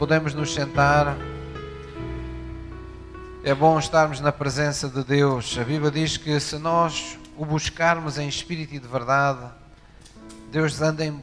[0.00, 1.14] podemos nos sentar.
[3.44, 5.58] É bom estarmos na presença de Deus.
[5.58, 9.46] A Bíblia diz que se nós o buscarmos em espírito e de verdade,
[10.50, 11.22] Deus anda em,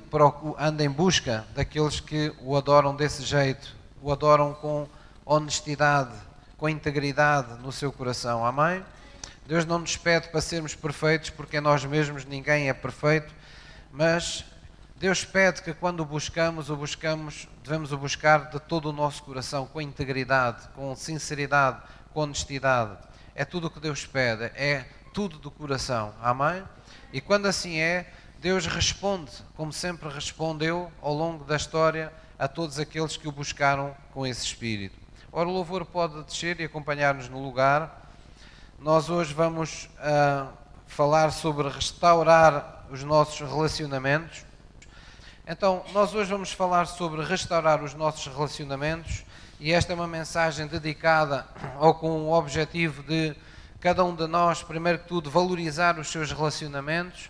[0.59, 4.87] anda em busca daqueles que o adoram desse jeito, o adoram com
[5.25, 6.13] honestidade,
[6.55, 8.45] com integridade no seu coração.
[8.45, 8.85] Amém?
[9.47, 13.33] Deus não nos pede para sermos perfeitos, porque nós mesmos ninguém é perfeito,
[13.91, 14.45] mas
[14.99, 19.21] Deus pede que quando o buscamos, o buscamos, devemos o buscar de todo o nosso
[19.21, 22.97] coração, com integridade, com sinceridade, com honestidade.
[23.35, 26.15] É tudo o que Deus pede, é tudo do coração.
[26.19, 26.63] Amém?
[27.13, 32.79] E quando assim é, Deus responde, como sempre respondeu ao longo da história a todos
[32.79, 34.97] aqueles que o buscaram com esse espírito.
[35.31, 38.09] Ora, o louvor pode descer e acompanhar-nos no lugar.
[38.79, 40.51] Nós hoje vamos uh,
[40.87, 44.46] falar sobre restaurar os nossos relacionamentos.
[45.49, 49.23] Então, nós hoje vamos falar sobre restaurar os nossos relacionamentos
[49.61, 51.47] e esta é uma mensagem dedicada
[51.79, 53.33] ou com o objetivo de
[53.79, 57.29] cada um de nós, primeiro que tudo, valorizar os seus relacionamentos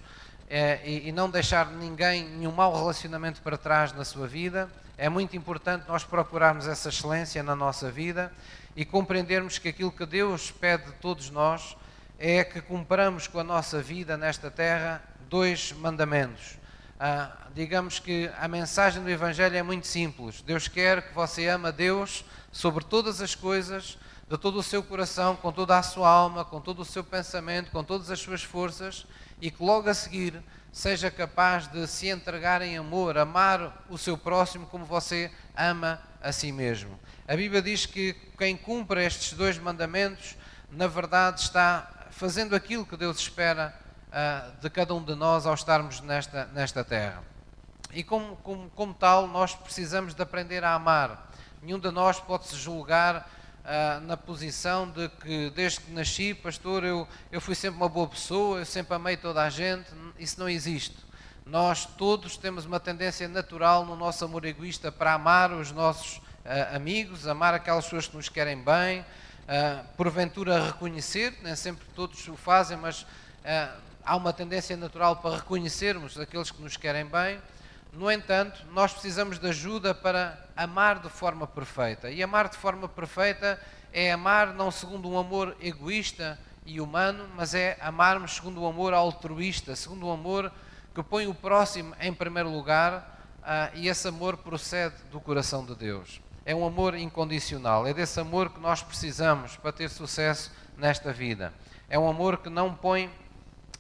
[0.50, 4.68] é, e, e não deixar ninguém, nenhum mau relacionamento para trás na sua vida.
[4.98, 8.34] É muito importante nós procurarmos essa excelência na nossa vida
[8.76, 11.78] e compreendermos que aquilo que Deus pede de todos nós
[12.18, 16.58] é que cumpramos com a nossa vida nesta terra dois mandamentos.
[17.00, 20.42] Ah, digamos que a mensagem do Evangelho é muito simples.
[20.42, 24.82] Deus quer que você ame a Deus sobre todas as coisas, de todo o seu
[24.82, 28.42] coração, com toda a sua alma, com todo o seu pensamento, com todas as suas
[28.42, 29.06] forças,
[29.40, 34.18] e que logo a seguir seja capaz de se entregar em amor, amar o seu
[34.18, 37.00] próximo como você ama a si mesmo.
[37.28, 40.36] A Bíblia diz que quem cumpre estes dois mandamentos,
[40.72, 43.78] na verdade, está fazendo aquilo que Deus espera
[44.18, 47.24] uh, de cada um de nós ao estarmos nesta, nesta terra.
[47.94, 51.32] E como, como, como tal, nós precisamos de aprender a amar.
[51.62, 53.30] Nenhum de nós pode se julgar
[53.64, 58.08] uh, na posição de que desde que nasci, pastor, eu, eu fui sempre uma boa
[58.08, 59.90] pessoa, eu sempre amei toda a gente.
[60.18, 60.98] Isso não existe.
[61.46, 66.76] Nós todos temos uma tendência natural no nosso amor egoísta para amar os nossos uh,
[66.76, 72.36] amigos, amar aquelas pessoas que nos querem bem, uh, porventura reconhecer, nem sempre todos o
[72.36, 73.06] fazem, mas
[74.08, 77.40] há uma tendência natural para reconhecermos aqueles que nos querem bem.
[77.92, 82.10] No entanto, nós precisamos de ajuda para amar de forma perfeita.
[82.10, 83.60] E amar de forma perfeita
[83.92, 88.94] é amar não segundo um amor egoísta e humano, mas é amarmos segundo um amor
[88.94, 90.52] altruísta, segundo um amor
[90.96, 95.76] que põe o próximo em primeiro lugar, uh, e esse amor procede do coração de
[95.76, 96.22] Deus.
[96.46, 101.54] É um amor incondicional, é desse amor que nós precisamos para ter sucesso nesta vida.
[101.90, 103.10] É um amor que não põe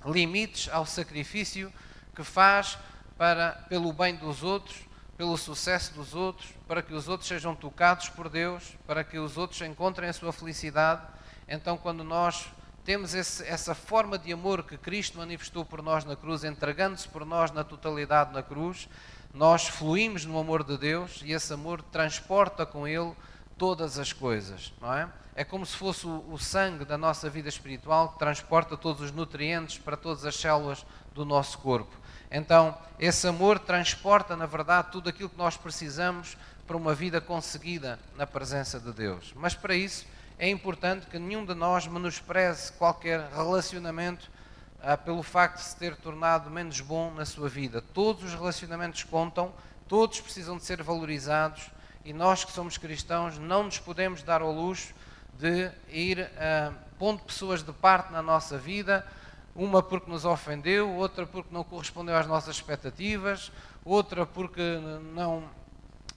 [0.06, 1.72] limites ao sacrifício
[2.16, 2.78] que faz
[3.18, 4.78] para pelo bem dos outros,
[5.18, 9.38] pelo sucesso dos outros, para que os outros sejam tocados por Deus, para que os
[9.38, 11.02] outros encontrem a sua felicidade.
[11.47, 12.47] Então, quando nós
[12.85, 17.25] temos esse, essa forma de amor que Cristo manifestou por nós na cruz, entregando-se por
[17.25, 18.88] nós na totalidade na cruz,
[19.34, 23.14] nós fluímos no amor de Deus e esse amor transporta com ele
[23.58, 25.09] todas as coisas, não é?
[25.37, 29.11] É como se fosse o, o, sangue da nossa vida espiritual que transporta todos os
[29.11, 30.83] nutrientes para todas as células
[31.13, 31.95] do nosso corpo.
[32.31, 37.99] Então, esse amor transporta, na verdade, tudo aquilo que nós precisamos para uma vida conseguida
[38.15, 39.31] na presença de Deus.
[39.35, 40.07] Mas para isso
[40.39, 44.31] é importante que nenhum de nós menospreze qualquer relacionamento
[44.81, 47.79] ah, pelo facto de se ter tornado menos bom na sua vida.
[47.93, 49.53] Todos os relacionamentos contam,
[49.87, 51.69] todos precisam de ser valorizados
[52.03, 54.95] e nós que somos cristãos não nos podemos dar ao luxo
[55.37, 59.05] de ir uh, pondo pessoas de parte na nossa vida,
[59.55, 63.51] uma porque nos ofendeu, outra porque não correspondeu às nossas expectativas,
[63.83, 64.79] outra porque
[65.13, 65.43] não,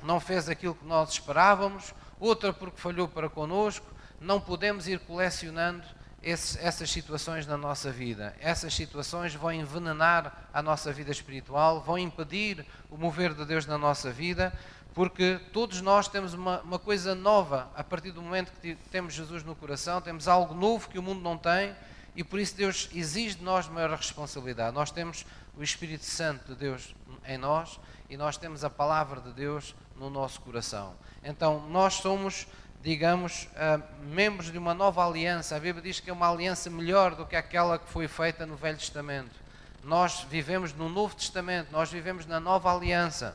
[0.03, 3.87] não fez aquilo que nós esperávamos, outra porque falhou para connosco.
[4.21, 5.83] Não podemos ir colecionando
[6.23, 8.35] esse, essas situações na nossa vida.
[8.41, 13.79] Essas situações vão envenenar a nossa vida espiritual, vão impedir o mover de Deus na
[13.79, 14.53] nossa vida
[15.01, 19.43] porque todos nós temos uma, uma, coisa nova a partir do momento que temos Jesus
[19.43, 21.75] no coração, temos algo novo que o mundo não tem
[22.15, 24.75] e por isso Deus exige de nós maior responsabilidade.
[24.75, 25.25] Nós temos
[25.57, 26.95] o Espírito Santo de Deus
[27.25, 27.81] em nós
[28.11, 30.95] e nós temos a palavra de Deus no nosso coração.
[31.25, 32.47] Então nós somos,
[32.83, 35.57] digamos, uh, membros de uma nova aliança.
[35.57, 38.55] A Bíblia diz que é uma aliança melhor do que aquela que foi feita no
[38.55, 39.35] Velho Testamento.
[39.83, 43.35] Nós vivemos no Novo Testamento, nós vivemos na nova aliança.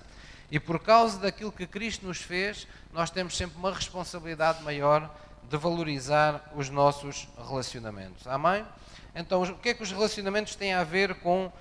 [0.56, 5.14] E por causa daquilo que Cristo nos fez, nós temos sempre uma responsabilidade maior
[5.44, 8.26] de valorizar os nossos relacionamentos.
[8.26, 8.66] Amém?
[9.14, 11.52] Então, o que é que os relacionamentos têm a ver com uh,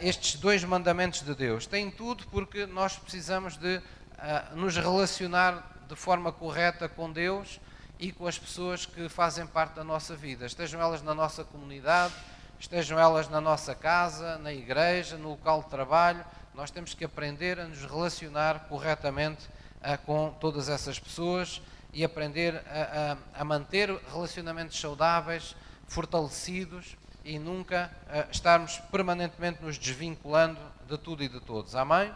[0.00, 1.68] estes dois mandamentos de Deus?
[1.68, 7.60] Tem tudo porque nós precisamos de uh, nos relacionar de forma correta com Deus
[7.96, 12.12] e com as pessoas que fazem parte da nossa vida, estejam elas na nossa comunidade,
[12.58, 16.24] estejam elas na nossa casa, na igreja, no local de trabalho,
[16.54, 19.46] nós temos que aprender a nos relacionar corretamente
[19.80, 21.62] uh, com todas essas pessoas
[21.92, 25.54] e aprender a, a, a manter relacionamentos saudáveis,
[25.86, 30.58] fortalecidos e nunca uh, estarmos permanentemente nos desvinculando
[30.88, 31.74] de tudo e de todos.
[31.74, 32.12] Amém?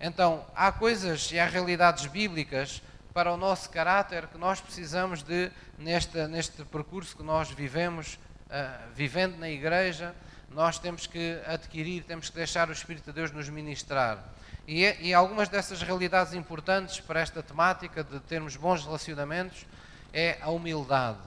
[0.00, 2.82] Então, há coisas e há realidades bíblicas
[3.12, 8.92] para o nosso caráter que nós precisamos de, neste, neste percurso que nós vivemos, uh,
[8.94, 10.14] vivendo na igreja,
[10.54, 14.24] nós temos que adquirir, temos que deixar o Espírito de Deus nos ministrar.
[14.66, 19.66] E, e algumas dessas realidades importantes para esta temática de termos bons relacionamentos
[20.12, 21.18] é a humildade.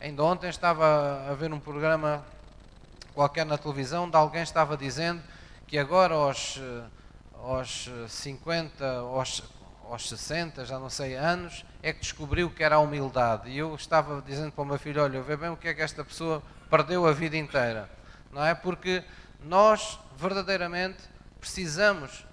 [0.00, 2.24] Ainda ontem estava a ver um programa
[3.14, 5.22] qualquer na televisão de alguém estava dizendo
[5.66, 6.58] que agora aos,
[7.34, 9.42] aos 50, aos,
[9.88, 13.50] aos 60, já não sei, anos, é que descobriu que era a humildade.
[13.50, 15.82] E eu estava dizendo para o meu filho, olha, vê bem o que é que
[15.82, 17.88] esta pessoa perdeu a vida inteira.
[18.32, 18.54] Não é?
[18.54, 19.04] Porque
[19.44, 20.98] nós verdadeiramente
[21.38, 22.24] precisamos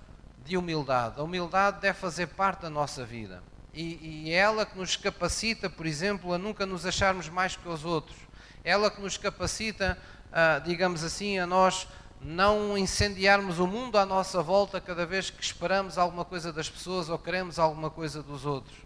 [0.45, 1.19] de humildade.
[1.19, 3.43] A humildade deve fazer parte da nossa vida.
[3.73, 7.67] E, e é ela que nos capacita, por exemplo, a nunca nos acharmos mais que
[7.67, 8.17] os outros.
[8.63, 9.97] Ela que nos capacita,
[10.31, 11.87] a, digamos assim, a nós
[12.21, 17.09] não incendiarmos o mundo à nossa volta cada vez que esperamos alguma coisa das pessoas
[17.09, 18.77] ou queremos alguma coisa dos outros.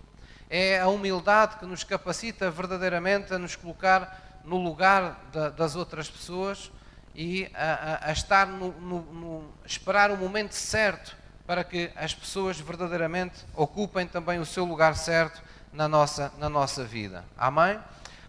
[0.49, 6.09] É a humildade que nos capacita verdadeiramente a nos colocar no lugar da, das outras
[6.09, 6.71] pessoas
[7.15, 11.15] e a, a, a estar no, no, no, esperar o momento certo
[11.45, 16.83] para que as pessoas verdadeiramente ocupem também o seu lugar certo na nossa, na nossa
[16.83, 17.23] vida.
[17.37, 17.79] Amém?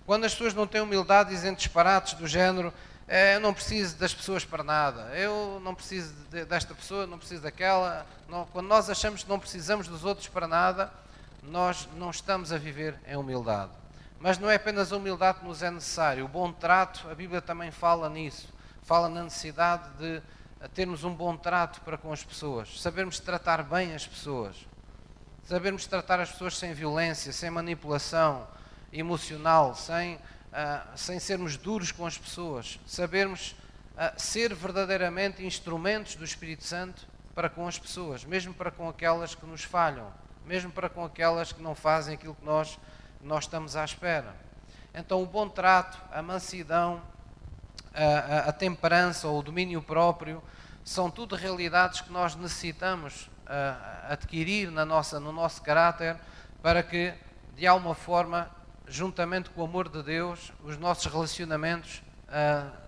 [0.07, 2.73] Quando as pessoas não têm humildade, dizem disparates do género:
[3.09, 6.13] é, eu não preciso das pessoas para nada, eu não preciso
[6.49, 8.07] desta pessoa, não preciso daquela.
[8.29, 10.93] Não, quando nós achamos que não precisamos dos outros para nada,
[11.43, 13.73] nós não estamos a viver em humildade.
[14.19, 17.43] Mas não é apenas a humildade que nos é necessário, o bom trato, a Bíblia
[17.43, 18.49] também fala nisso,
[18.85, 20.23] fala na necessidade de
[20.65, 24.57] a termos um bom trato para com as pessoas, sabermos tratar bem as pessoas,
[25.43, 28.49] sabermos tratar as pessoas sem violência, sem manipulação
[28.91, 30.21] emocional, sem, uh,
[30.97, 33.51] sem sermos duros com as pessoas, sabermos
[33.93, 39.35] uh, ser verdadeiramente instrumentos do Espírito Santo para com as pessoas, mesmo para com aquelas
[39.35, 40.11] que nos falham,
[40.47, 42.79] mesmo para com aquelas que não fazem aquilo que nós,
[43.21, 44.35] nós estamos à espera.
[44.95, 47.03] Então, o bom trato, a mansidão,
[47.94, 50.43] a, a, temperança ou o domínio próprio
[50.85, 53.31] são tudo realidades que nós necessitamos
[54.08, 56.17] adquirir na nossa, no nosso caráter
[56.62, 57.12] para que,
[57.56, 58.50] de alguma forma,
[58.87, 62.02] juntamente com o amor de Deus, os nossos relacionamentos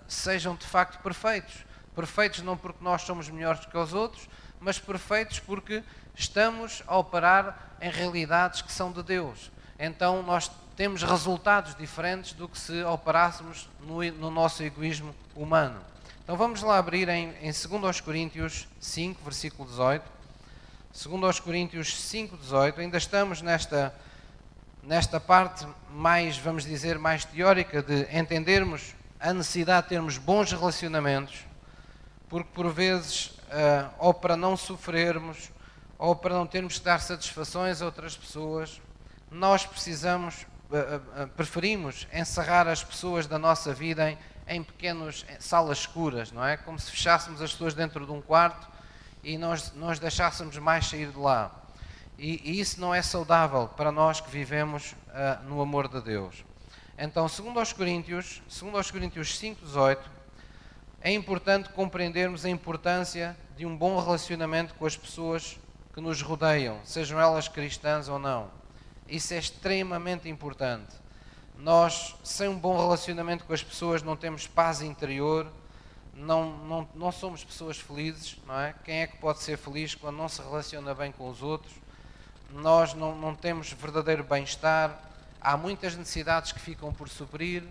[0.08, 1.64] sejam de facto perfeitos.
[1.94, 4.28] Perfeitos não porque nós somos melhores que os outros,
[4.60, 5.82] mas perfeitos porque
[6.14, 9.50] estamos a operar em realidades que são de Deus.
[9.78, 15.80] Então nós temos resultados diferentes do que se operássemos no, no nosso egoísmo humano.
[16.22, 20.04] Então vamos lá abrir em, em 2 Coríntios 5, versículo 18.
[20.92, 22.80] 2 Coríntios 5, 18.
[22.80, 23.94] Ainda estamos nesta,
[24.82, 31.44] nesta parte mais, vamos dizer, mais teórica de entendermos a necessidade de termos bons relacionamentos,
[32.28, 35.50] porque por vezes, uh, ou para não sofrermos,
[35.98, 38.80] ou para não termos que dar satisfações a outras pessoas,
[39.30, 40.46] nós precisamos,
[41.36, 46.56] preferimos encerrar as pessoas da nossa vida em em pequenas salas escuras, não é?
[46.56, 48.68] Como se fechássemos as pessoas dentro de um quarto
[49.22, 51.50] e nós, nós deixássemos mais sair de lá.
[52.16, 56.44] E, e isso não é saudável para nós que vivemos uh, no amor de Deus.
[56.96, 59.98] Então, segundo aos Coríntios, segundo aos Coríntios 5:18,
[61.02, 65.58] é importante compreendermos a importância de um bom relacionamento com as pessoas
[65.92, 68.50] que nos rodeiam, sejam elas cristãs ou não.
[69.08, 70.94] Isso é extremamente importante.
[71.58, 75.50] Nós, sem um bom relacionamento com as pessoas, não temos paz interior,
[76.12, 78.74] não, não, não somos pessoas felizes, não é?
[78.84, 81.72] Quem é que pode ser feliz quando não se relaciona bem com os outros?
[82.50, 85.00] Nós não, não temos verdadeiro bem-estar,
[85.40, 87.62] há muitas necessidades que ficam por suprir.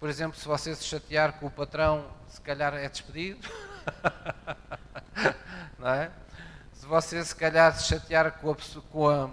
[0.00, 3.48] Por exemplo, se você se chatear com o patrão, se calhar é despedido.
[5.78, 6.10] não é?
[6.72, 8.56] Se você se calhar se chatear com a,
[8.90, 9.30] com a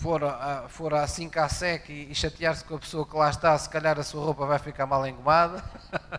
[0.00, 0.22] for,
[0.68, 1.46] for assim cá
[1.88, 4.58] e, e chatear-se com a pessoa que lá está, se calhar a sua roupa vai
[4.58, 5.62] ficar mal engomada.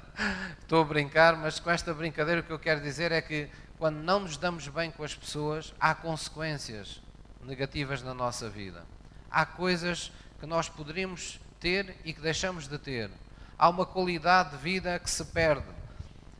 [0.61, 3.97] Estou a brincar, mas com esta brincadeira o que eu quero dizer é que quando
[3.97, 7.01] não nos damos bem com as pessoas, há consequências
[7.43, 8.85] negativas na nossa vida.
[9.31, 13.09] Há coisas que nós poderíamos ter e que deixamos de ter.
[13.57, 15.65] Há uma qualidade de vida que se perde.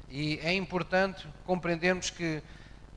[0.07, 2.43] E é importante compreendermos que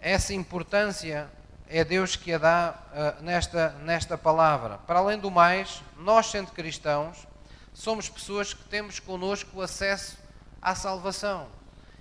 [0.00, 1.30] essa importância
[1.76, 2.74] é Deus que a dá
[3.18, 4.78] uh, nesta, nesta palavra.
[4.86, 7.26] Para além do mais, nós, sendo cristãos,
[7.72, 10.16] somos pessoas que temos connosco acesso
[10.62, 11.48] à salvação.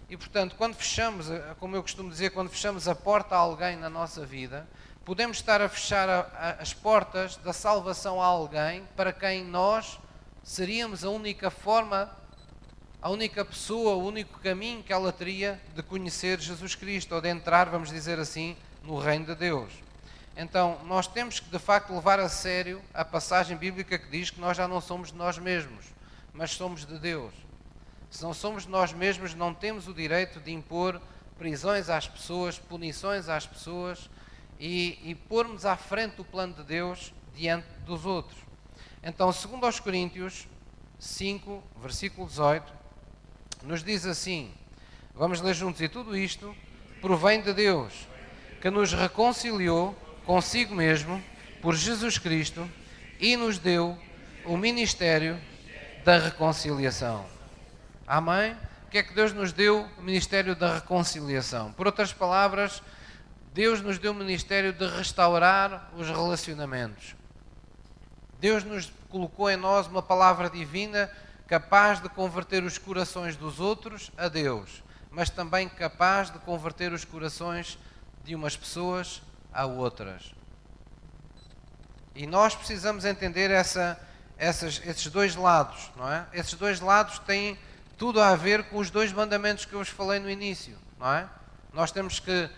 [0.07, 1.25] E, portanto, quando fechamos,
[1.59, 4.67] como eu costumo dizer, quando fechamos a porta a alguém na nossa vida,
[5.03, 9.97] podemos estar a fechar a, a, as portas da salvação a alguém para quem nós
[10.43, 12.15] seríamos a única forma,
[13.01, 17.29] a única pessoa, o único caminho que ela teria de conhecer Jesus Cristo ou de
[17.29, 19.71] entrar, vamos dizer assim, no reino de Deus.
[20.35, 24.41] Então, nós temos que de facto levar a sério a passagem bíblica que diz que
[24.41, 25.85] nós já não somos de nós mesmos,
[26.33, 27.33] mas somos de Deus.
[28.09, 31.01] Se não somos de nós mesmos, não temos o direito de impor
[31.37, 34.09] prisões às pessoas, punições às pessoas
[34.59, 38.39] e, e pormos à frente o plano de Deus diante dos outros.
[39.03, 40.47] Então, segundo aos Coríntios
[40.99, 42.73] 5, versículo 18,
[43.63, 44.51] nos diz assim:
[45.13, 46.55] vamos ler juntos, e tudo isto
[47.01, 48.07] provém de Deus,
[48.63, 49.93] que nos reconciliou
[50.25, 51.21] consigo mesmo
[51.61, 52.65] por Jesus Cristo
[53.19, 53.99] e nos deu
[54.45, 55.37] o ministério
[56.05, 57.25] da reconciliação.
[58.07, 58.55] Amém?
[58.87, 59.85] O que é que Deus nos deu?
[59.97, 61.73] O ministério da reconciliação.
[61.73, 62.81] Por outras palavras,
[63.53, 67.17] Deus nos deu o ministério de restaurar os relacionamentos.
[68.39, 71.11] Deus nos colocou em nós uma palavra divina
[71.47, 77.03] capaz de converter os corações dos outros a Deus, mas também capaz de converter os
[77.03, 77.77] corações
[78.23, 80.33] de umas pessoas a outras.
[82.15, 83.99] E nós precisamos entender essa,
[84.37, 86.25] essas, esses dois lados, não é?
[86.33, 87.57] Esses dois lados têm
[87.97, 91.27] tudo a ver com os dois mandamentos que eu vos falei no início, não é?
[91.71, 92.49] Nós temos que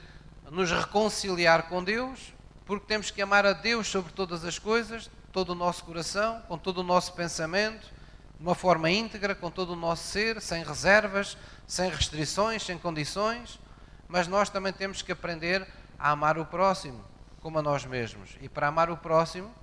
[0.52, 2.34] nos reconciliar com Deus,
[2.66, 6.58] porque temos que amar a Deus sobre todas as coisas, todo o nosso coração, com
[6.58, 7.88] todo o nosso pensamento,
[8.38, 13.60] de uma forma íntegra, com todo o nosso ser, sem reservas, sem restrições, sem condições,
[14.08, 17.04] mas nós também temos que aprender a amar o próximo
[17.42, 18.38] como a nós mesmos.
[18.42, 19.54] E para amar o próximo,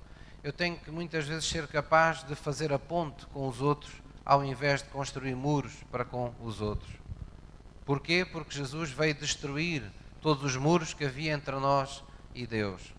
[0.43, 3.93] eu tenho que muitas vezes ser capaz de fazer a ponte com os outros,
[4.25, 6.91] ao invés de construir muros para com os outros.
[7.85, 8.25] Porquê?
[8.25, 9.83] Porque Jesus veio destruir
[10.21, 12.93] todos os muros que havia entre nós e Deus.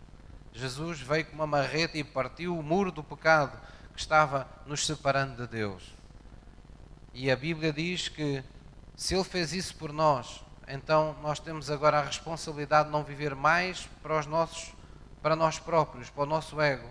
[0.53, 3.59] Jesus veio com uma marreta e partiu o muro do pecado
[3.95, 5.95] que estava nos separando de Deus.
[7.15, 8.45] E a Bíblia diz que
[8.95, 13.35] se Ele fez isso por nós, então nós temos agora a responsabilidade de não viver
[13.35, 14.73] mais para os nossos,
[15.23, 16.89] para nós próprios, para o nosso ego.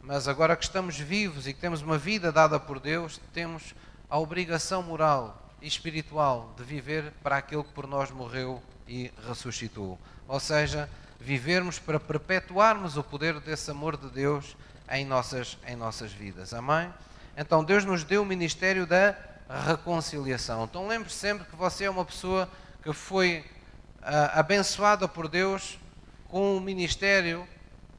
[0.00, 3.74] Mas agora que estamos vivos e que temos uma vida dada por Deus, temos
[4.08, 9.98] a obrigação moral e espiritual de viver para aquele que por nós morreu e ressuscitou.
[10.28, 14.56] Ou seja, vivermos para perpetuarmos o poder desse amor de Deus
[14.90, 16.54] em nossas, em nossas vidas.
[16.54, 16.92] Amém?
[17.36, 19.16] Então Deus nos deu o ministério da
[19.66, 20.64] reconciliação.
[20.64, 22.48] Então lembre -se sempre que você é uma pessoa
[22.86, 23.44] que foi
[23.98, 25.76] uh, abençoada por Deus
[26.28, 27.44] com o ministério,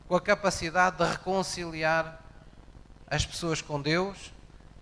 [0.08, 2.24] com a capacidade de reconciliar
[3.06, 4.32] as pessoas com Deus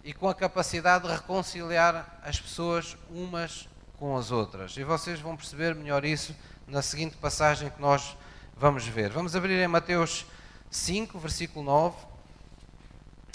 [0.04, 4.78] e com a capacidade de reconciliar as pessoas umas com as outras.
[4.78, 6.36] E vocês vão perceber melhor isso
[6.68, 8.16] na seguinte passagem que nós
[8.56, 9.10] vamos ver.
[9.10, 10.24] Vamos abrir em Mateus
[10.70, 11.98] 5, versículo 9.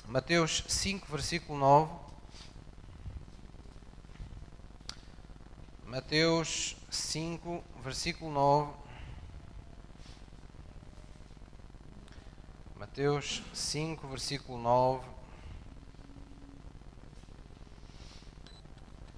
[0.06, 1.90] Mateus 5, versículo 9.
[5.90, 8.72] Mateus 5, versículo 9.
[12.78, 15.04] Mateus 5, versículo 9.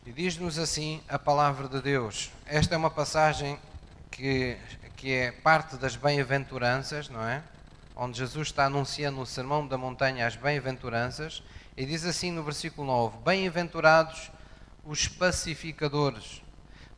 [0.07, 2.31] E diz-nos assim a palavra de Deus.
[2.47, 3.59] Esta é uma passagem
[4.11, 4.57] que,
[4.97, 7.43] que é parte das bem-aventuranças, não é?
[7.95, 11.43] Onde Jesus está anunciando o sermão da montanha as bem-aventuranças.
[11.77, 14.31] E diz assim no versículo 9: Bem-aventurados
[14.87, 16.41] os pacificadores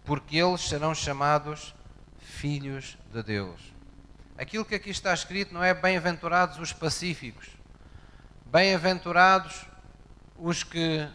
[0.04, 1.74] porque eles serão chamados
[2.18, 3.60] filhos de Deus.
[4.36, 7.48] Aquilo que aqui está escrito não é bem-aventurados os pacíficos,
[8.46, 9.64] bem-aventurados
[10.36, 11.08] os que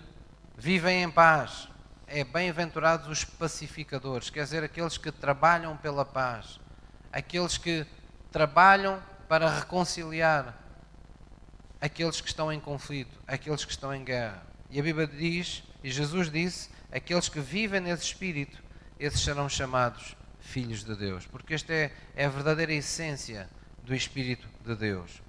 [0.58, 1.68] vivem em paz,
[2.08, 6.60] é bem-aventurados os pacificadores, quer dizer, aqueles que trabalham pela paz,
[7.12, 7.86] aqueles que
[8.32, 10.58] trabalham para reconciliar
[11.80, 14.42] aqueles que estão em conflito, aqueles que estão em guerra.
[14.70, 18.69] E a Bíblia diz, e Jesus disse, aqueles que vivem nesse espírito
[19.00, 23.50] esses serão chamados filhos de Deus, porque esta é, é a verdadeira essência
[23.84, 25.22] do Espírito de Deus.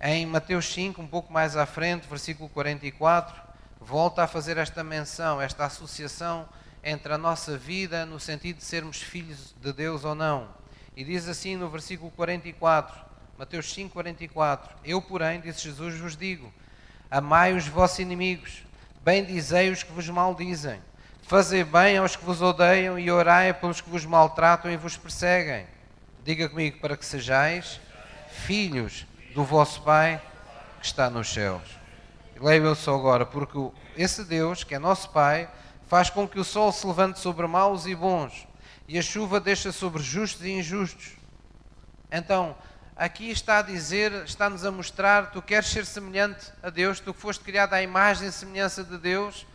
[0.00, 3.40] Em Mateus 5, um pouco mais à frente, versículo 44,
[3.80, 6.48] volta a fazer esta menção, esta associação
[6.82, 10.48] entre a nossa vida no sentido de sermos filhos de Deus ou não.
[10.96, 13.04] E diz assim no versículo 44,
[13.38, 16.52] Mateus 5, 44: Eu, porém, disse Jesus, vos digo:
[17.10, 18.62] Amai os vossos inimigos,
[19.04, 20.80] bendizei os que vos maldizem
[21.32, 25.66] Fazei bem aos que vos odeiam e orai pelos que vos maltratam e vos perseguem.
[26.22, 27.80] Diga comigo, para que sejais
[28.44, 30.20] filhos do vosso Pai
[30.78, 31.62] que está nos céus.
[32.38, 33.56] Leio eu só agora, porque
[33.96, 35.48] esse Deus, que é nosso Pai,
[35.86, 38.46] faz com que o sol se levante sobre maus e bons,
[38.86, 41.12] e a chuva deixa sobre justos e injustos.
[42.10, 42.54] Então,
[42.94, 47.20] aqui está a dizer, está-nos a mostrar, tu queres ser semelhante a Deus, tu que
[47.20, 49.46] foste criado à imagem e semelhança de Deus,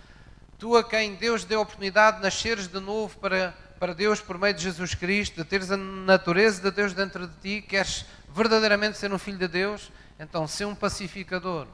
[0.58, 4.38] tu a quem Deus deu a oportunidade de nasceres de novo para para Deus por
[4.38, 8.98] meio de Jesus Cristo, de teres a natureza de Deus dentro de ti, queres verdadeiramente
[8.98, 11.68] ser um filho de Deus, então sê um pacificador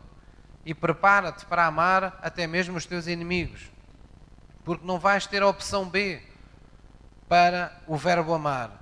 [0.66, 3.72] e prepara-te para amar até mesmo os teus inimigos,
[4.64, 6.22] porque não vais ter a opção B
[7.28, 8.82] para o verbo amar.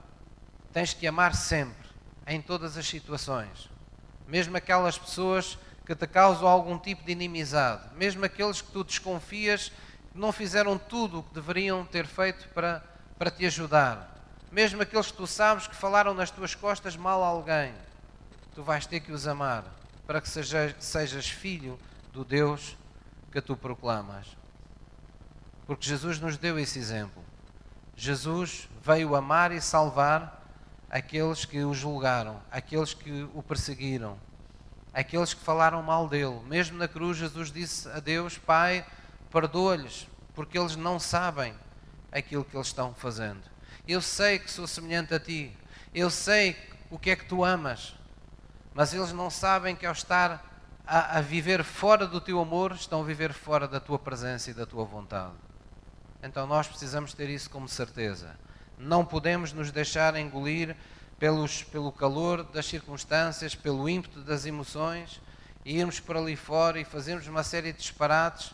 [0.74, 1.90] Tens que amar sempre,
[2.26, 3.70] em todas as situações,
[4.28, 9.72] mesmo aquelas pessoas que te causam algum tipo de inimizade, mesmo aqueles que tu desconfias
[10.14, 12.84] não fizeram tudo o que deveriam ter feito para
[13.22, 14.20] para te ajudar.
[14.52, 17.72] Mesmo aqueles que tu sabes que falaram nas tuas costas mal a alguém,
[18.56, 19.64] tu vais ter que os amar
[20.08, 21.78] para que sejas, sejas filho
[22.12, 22.76] do Deus
[23.32, 24.26] que tu proclamas.
[25.68, 27.24] Porque Jesus nos deu esse exemplo.
[27.96, 30.44] Jesus veio amar e salvar
[30.90, 34.18] aqueles que o julgaram, aqueles que o perseguiram,
[34.92, 36.42] aqueles que falaram mal dele.
[36.48, 38.84] Mesmo na cruz, Jesus disse a Deus: Pai,
[39.32, 41.56] perdoa-lhes, porque eles não sabem
[42.12, 43.42] aquilo que eles estão fazendo.
[43.88, 45.56] Eu sei que sou semelhante a ti,
[45.94, 46.56] eu sei
[46.90, 47.96] o que é que tu amas,
[48.74, 50.46] mas eles não sabem que ao estar
[50.86, 54.54] a, a viver fora do teu amor, estão a viver fora da tua presença e
[54.54, 55.34] da tua vontade.
[56.22, 58.38] Então nós precisamos ter isso como certeza.
[58.78, 60.76] Não podemos nos deixar engolir
[61.18, 65.22] pelos, pelo calor das circunstâncias, pelo ímpeto das emoções,
[65.64, 68.54] e irmos por ali fora e fazermos uma série de disparates,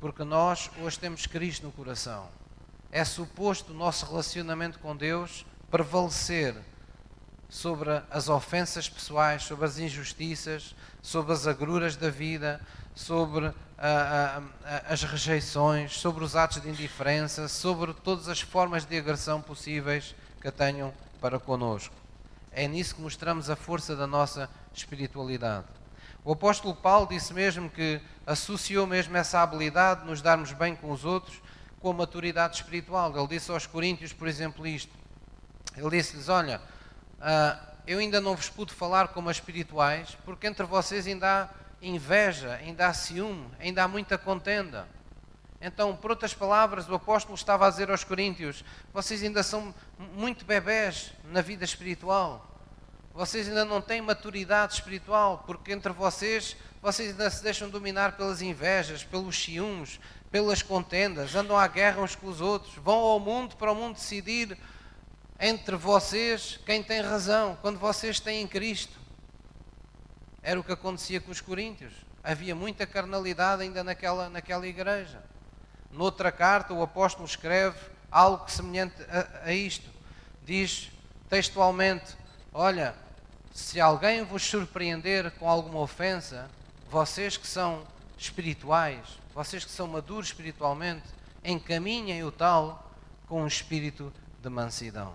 [0.00, 2.28] porque nós hoje temos Cristo no coração
[2.92, 6.54] é suposto o nosso relacionamento com Deus prevalecer
[7.48, 12.60] sobre as ofensas pessoais, sobre as injustiças, sobre as agruras da vida,
[12.94, 13.52] sobre a,
[13.88, 19.40] a, a, as rejeições, sobre os atos de indiferença, sobre todas as formas de agressão
[19.40, 21.94] possíveis que tenham para conosco.
[22.52, 25.79] É nisso que mostramos a força da nossa espiritualidade.
[26.24, 30.90] O apóstolo Paulo disse mesmo que associou mesmo essa habilidade de nos darmos bem com
[30.90, 31.40] os outros
[31.80, 33.16] com a maturidade espiritual.
[33.16, 34.92] Ele disse aos Coríntios, por exemplo, isto.
[35.76, 36.60] Ele disse-lhes: Olha,
[37.18, 41.48] uh, eu ainda não vos pude falar como espirituais, porque entre vocês ainda há
[41.80, 44.86] inveja, ainda há ciúme, ainda há muita contenda.
[45.60, 49.74] Então, por outras palavras, o apóstolo estava a dizer aos Coríntios: vocês ainda são
[50.14, 52.49] muito bebés na vida espiritual.
[53.20, 58.40] Vocês ainda não têm maturidade espiritual, porque entre vocês, vocês ainda se deixam dominar pelas
[58.40, 63.56] invejas, pelos ciúmes, pelas contendas, andam à guerra uns com os outros, vão ao mundo
[63.56, 64.56] para o mundo decidir
[65.38, 68.98] entre vocês quem tem razão, quando vocês têm Cristo.
[70.42, 71.92] Era o que acontecia com os coríntios.
[72.24, 75.22] Havia muita carnalidade ainda naquela, naquela igreja.
[75.90, 77.76] Noutra carta, o apóstolo escreve
[78.10, 79.90] algo semelhante a, a isto.
[80.42, 80.90] Diz
[81.28, 82.16] textualmente:
[82.50, 82.94] Olha,
[83.60, 86.50] se alguém vos surpreender com alguma ofensa,
[86.90, 87.84] vocês que são
[88.18, 88.98] espirituais,
[89.34, 91.06] vocês que são maduros espiritualmente,
[91.44, 92.90] encaminhem o tal
[93.28, 95.14] com um espírito de mansidão.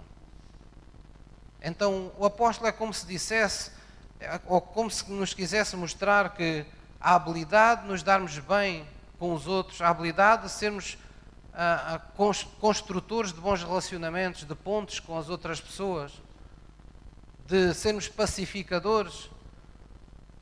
[1.62, 3.72] Então, o apóstolo é como se dissesse,
[4.46, 6.66] ou como se nos quisesse mostrar que
[7.02, 8.88] a habilidade de nos darmos bem
[9.20, 10.98] com os outros, a habilidade de sermos
[11.54, 12.00] ah, ah
[12.60, 16.14] construtores de bons relacionamentos, de pontos com as outras pessoas,
[17.46, 19.30] de sermos pacificadores,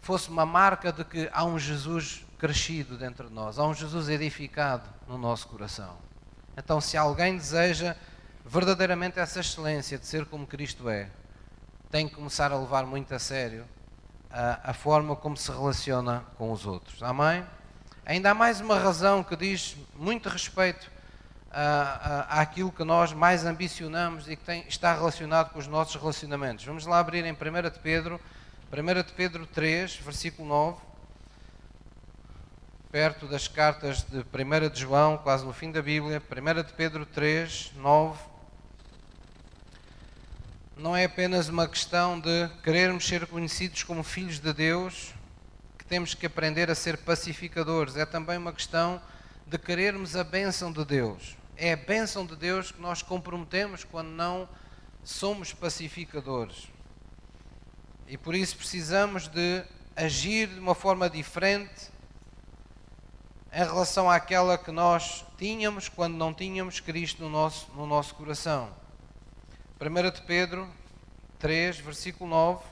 [0.01, 4.09] fosse uma marca de que há um Jesus crescido dentro de nós, há um Jesus
[4.09, 5.97] edificado no nosso coração.
[6.57, 7.95] Então, se alguém deseja
[8.45, 11.09] verdadeiramente essa excelência de ser como Cristo é,
[11.89, 13.65] tem que começar a levar muito a sério
[14.29, 17.01] a, a forma como se relaciona com os outros.
[17.03, 17.45] Amém?
[18.05, 20.91] Ainda há mais uma razão que diz muito respeito
[22.29, 26.65] àquilo que nós mais ambicionamos e que tem, está relacionado com os nossos relacionamentos.
[26.65, 27.35] Vamos lá abrir em 1
[27.69, 28.19] de Pedro,
[28.71, 30.93] 1 de Pedro 3, versículo 9
[32.93, 37.07] perto das cartas de 1 de João, quase no fim da Bíblia, 1 de Pedro
[37.07, 38.19] 3, 9.
[40.77, 45.11] Não é apenas uma questão de querermos ser conhecidos como filhos de Deus,
[45.75, 49.01] que temos que aprender a ser pacificadores, é também uma questão
[49.47, 51.35] de querermos a bênção de Deus.
[51.55, 54.49] É a bênção de Deus que nós comprometemos quando não
[55.03, 56.67] somos pacificadores.
[58.07, 59.63] E por isso precisamos de
[59.95, 61.91] agir de uma forma diferente
[63.51, 68.71] em relação àquela que nós tínhamos quando não tínhamos Cristo no nosso, no nosso coração.
[69.79, 70.67] 1 de Pedro
[71.37, 72.63] 3, versículo 9,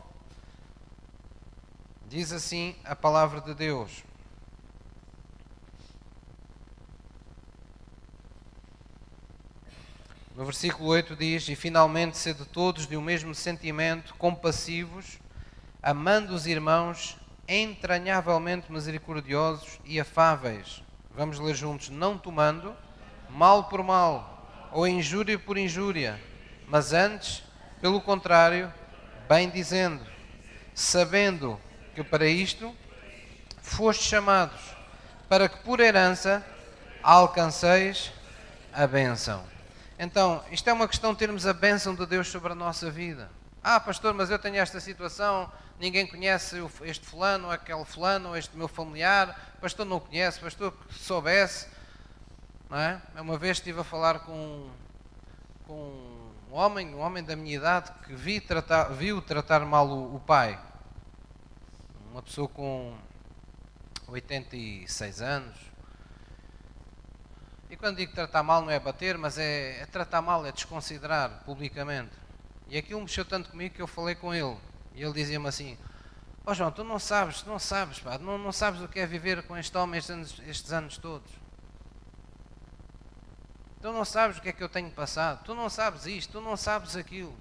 [2.07, 4.03] diz assim a palavra de Deus.
[10.35, 15.19] No versículo 8 diz: E finalmente sede todos de um mesmo sentimento, compassivos,
[15.83, 17.17] amando os irmãos,
[17.47, 20.81] entranhavelmente misericordiosos e afáveis.
[21.13, 22.73] Vamos ler juntos: Não tomando
[23.29, 26.17] mal por mal, ou injúria por injúria,
[26.65, 27.43] mas antes,
[27.81, 28.73] pelo contrário,
[29.27, 30.01] bem dizendo,
[30.73, 31.59] sabendo
[31.93, 32.73] que para isto
[33.61, 34.61] fostes chamados,
[35.27, 36.45] para que por herança
[37.03, 38.13] alcanceis
[38.71, 39.50] a bênção.
[40.03, 43.29] Então, isto é uma questão de termos a bênção de Deus sobre a nossa vida.
[43.61, 45.47] Ah, pastor, mas eu tenho esta situação,
[45.79, 51.67] ninguém conhece este fulano, aquele fulano, este meu familiar, pastor não conhece, pastor que soubesse.
[52.67, 52.99] Não é?
[53.15, 54.71] Uma vez estive a falar com,
[55.67, 60.15] com um homem, um homem da minha idade, que vi tratar, viu tratar mal o,
[60.15, 60.59] o pai.
[62.09, 62.95] Uma pessoa com
[64.07, 65.70] 86 anos,
[67.71, 71.41] e quando digo tratar mal não é bater, mas é, é tratar mal, é desconsiderar
[71.45, 72.11] publicamente.
[72.67, 74.57] E aquilo mexeu tanto comigo que eu falei com ele.
[74.93, 75.77] E ele dizia-me assim:
[76.45, 79.05] Ó oh João, tu não sabes, não sabes, pá, não, não sabes o que é
[79.05, 81.31] viver com este homem estes anos, estes anos todos.
[83.81, 86.41] Tu não sabes o que é que eu tenho passado, tu não sabes isto, tu
[86.41, 87.33] não sabes aquilo.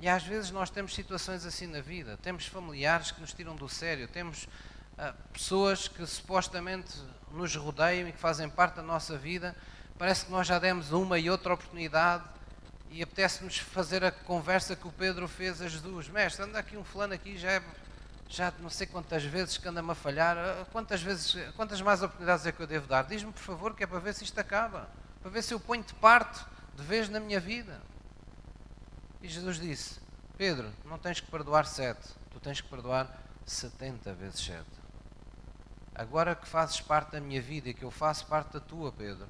[0.00, 3.68] E às vezes nós temos situações assim na vida, temos familiares que nos tiram do
[3.68, 6.98] sério, temos uh, pessoas que supostamente
[7.32, 9.54] nos rodeiam e que fazem parte da nossa vida,
[9.98, 12.24] parece que nós já demos uma e outra oportunidade
[12.90, 16.08] e apetece-nos fazer a conversa que o Pedro fez a Jesus.
[16.08, 17.62] Mestre, anda aqui um fulano aqui, já é,
[18.28, 22.46] já não sei quantas vezes que anda-me a falhar, ah, quantas, vezes, quantas mais oportunidades
[22.46, 23.04] é que eu devo dar?
[23.04, 24.88] Diz-me, por favor, que é para ver se isto acaba,
[25.20, 27.80] para ver se eu ponho de parte de vez na minha vida.
[29.20, 30.00] E Jesus disse,
[30.36, 33.10] Pedro, não tens que perdoar sete, tu tens que perdoar
[33.44, 34.77] setenta vezes sete
[35.98, 39.26] agora que fazes parte da minha vida e que eu faço parte da tua, Pedro,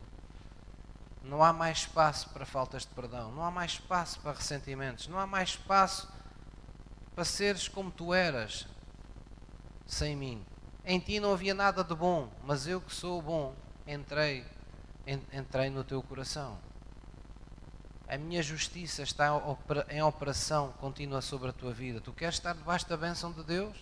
[1.23, 5.19] não há mais espaço para faltas de perdão, não há mais espaço para ressentimentos, não
[5.19, 6.09] há mais espaço
[7.15, 8.67] para seres como tu eras
[9.87, 10.45] sem mim.
[10.85, 13.55] Em ti não havia nada de bom, mas eu que sou bom,
[13.87, 14.47] entrei,
[15.33, 16.59] entrei no teu coração.
[18.07, 19.29] A minha justiça está
[19.91, 22.01] em operação contínua sobre a tua vida.
[22.01, 23.77] Tu queres estar debaixo da bênção de Deus?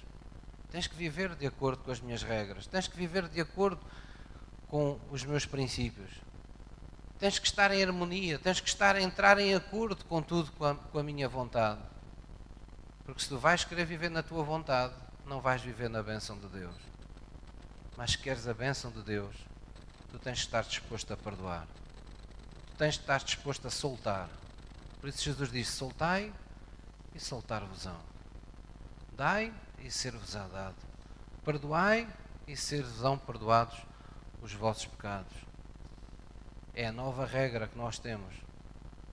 [0.71, 2.67] Tens que viver de acordo com as minhas regras.
[2.67, 3.81] Tens que viver de acordo
[4.69, 6.11] com os meus princípios.
[7.19, 8.39] Tens que estar em harmonia.
[8.39, 11.81] Tens que estar a entrar em acordo com tudo, com a, com a minha vontade.
[13.05, 16.49] Porque se tu vais querer viver na tua vontade, não vais viver na bênção de
[16.49, 16.75] Deus.
[17.97, 19.35] Mas se queres a bênção de Deus,
[20.11, 21.67] tu tens que estar disposto a perdoar.
[22.67, 24.29] Tu tens que estar disposto a soltar.
[25.01, 26.33] Por isso Jesus diz: soltai
[27.15, 27.99] e soltar-vos-ão.
[29.17, 29.53] Dai
[29.87, 30.75] e ser-vos-á dado.
[31.45, 32.09] Perdoai
[32.47, 33.79] e ser-vos-ão perdoados
[34.43, 35.33] os vossos pecados.
[36.75, 38.35] É a nova regra que nós temos.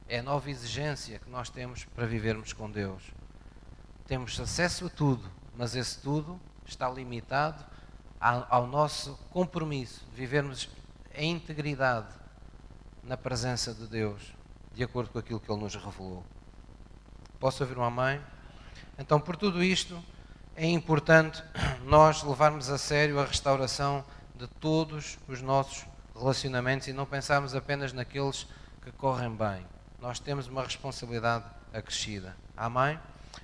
[0.07, 3.03] É a nova exigência que nós temos para vivermos com Deus.
[4.07, 7.63] Temos acesso a tudo, mas esse tudo está limitado
[8.19, 10.69] ao nosso compromisso de vivermos
[11.13, 12.13] em integridade
[13.03, 14.33] na presença de Deus,
[14.73, 16.25] de acordo com aquilo que Ele nos revelou.
[17.39, 18.21] Posso ouvir uma mãe?
[18.97, 20.03] Então, por tudo isto,
[20.55, 21.43] é importante
[21.83, 25.85] nós levarmos a sério a restauração de todos os nossos
[26.15, 28.47] relacionamentos e não pensarmos apenas naqueles
[28.83, 29.65] que correm bem.
[29.99, 32.35] Nós temos uma responsabilidade acrescida.
[32.55, 32.99] Amém?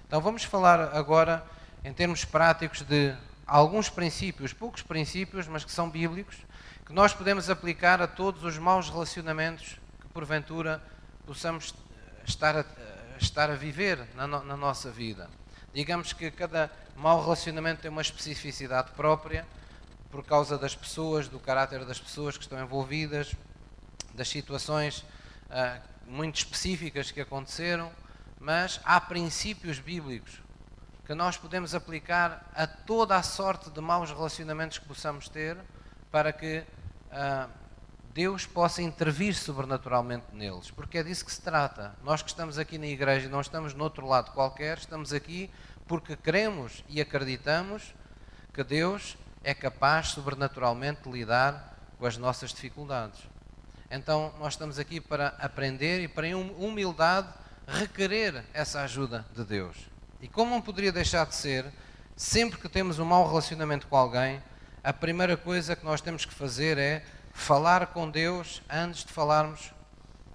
[0.08, 1.44] Então vamos falar agora,
[1.84, 6.38] em termos práticos, de alguns princípios, poucos princípios, mas que são bíblicos,
[6.86, 10.82] que nós podemos aplicar a todos os maus relacionamentos que porventura
[11.26, 11.74] possamos
[12.26, 12.66] estar a,
[13.20, 15.30] estar a viver na, na nossa vida.
[15.74, 19.46] Digamos que cada mau relacionamento tem uma especificidade própria
[20.10, 23.36] por causa das pessoas, do caráter das pessoas que estão envolvidas,
[24.14, 25.06] das situações
[25.50, 27.92] uh, muito específicas que aconteceram,
[28.40, 30.42] mas há princípios bíblicos
[31.06, 35.58] que nós podemos aplicar a toda a sorte de maus relacionamentos que possamos ter
[36.12, 36.64] para que
[37.12, 37.50] uh,
[38.20, 41.96] Deus possa intervir sobrenaturalmente neles, porque é disso que se trata.
[42.04, 45.50] Nós que estamos aqui na igreja, não estamos no outro lado qualquer, estamos aqui
[45.88, 47.96] porque cremos e acreditamos
[48.54, 53.22] que Deus é capaz sobrenaturalmente de lidar com as nossas dificuldades.
[53.90, 57.30] Então, nós estamos aqui para aprender e para, em humildade,
[57.66, 59.78] requerer essa ajuda de Deus.
[60.20, 61.66] E como não poderia deixar de ser,
[62.18, 64.44] sempre que temos um mau relacionamento com alguém,
[64.84, 67.06] a primeira coisa que nós temos que fazer é
[67.40, 69.74] falar com Deus antes de falarmos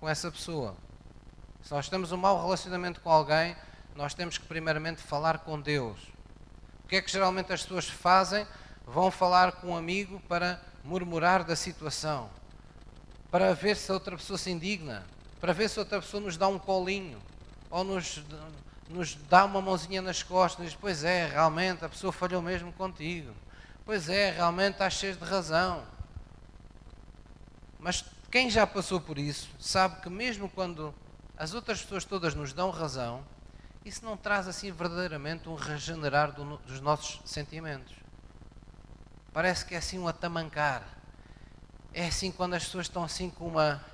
[0.00, 0.74] com essa pessoa.
[1.62, 3.54] Se nós temos um mau relacionamento com alguém,
[3.94, 6.00] nós temos que primeiramente falar com Deus.
[6.82, 8.46] O que é que geralmente as pessoas fazem?
[8.86, 12.28] Vão falar com um amigo para murmurar da situação,
[13.30, 15.04] para ver se a outra pessoa se indigna,
[15.40, 17.20] para ver se a outra pessoa nos dá um colinho
[17.70, 18.22] ou nos,
[18.88, 22.72] nos dá uma mãozinha nas costas e diz: Pois é, realmente a pessoa falhou mesmo
[22.72, 23.32] contigo.
[23.84, 25.93] Pois é, realmente estás cheio de razão.
[27.84, 30.94] Mas quem já passou por isso sabe que mesmo quando
[31.36, 33.22] as outras pessoas todas nos dão razão,
[33.84, 37.94] isso não traz assim verdadeiramente um regenerar do, dos nossos sentimentos.
[39.34, 40.82] Parece que é assim um atamancar.
[41.92, 43.84] É assim quando as pessoas estão assim com uma,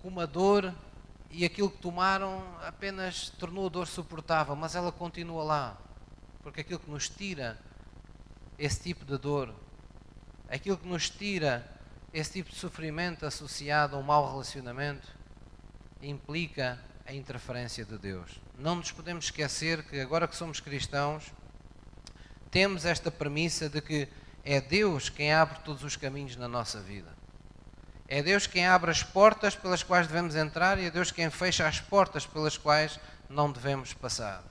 [0.00, 0.72] com uma dor
[1.32, 5.76] e aquilo que tomaram apenas tornou a dor suportável, mas ela continua lá.
[6.40, 7.58] Porque aquilo que nos tira
[8.56, 9.52] esse tipo de dor,
[10.48, 11.76] aquilo que nos tira
[12.12, 15.08] esse tipo de sofrimento associado a um mau relacionamento,
[16.00, 18.40] implica a interferência de Deus.
[18.58, 21.32] Não nos podemos esquecer que agora que somos cristãos,
[22.50, 24.08] temos esta premissa de que
[24.44, 27.16] é Deus quem abre todos os caminhos na nossa vida.
[28.06, 31.68] É Deus quem abre as portas pelas quais devemos entrar e é Deus quem fecha
[31.68, 34.42] as portas pelas quais não devemos passar.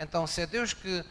[0.00, 1.04] Então, se é Deus que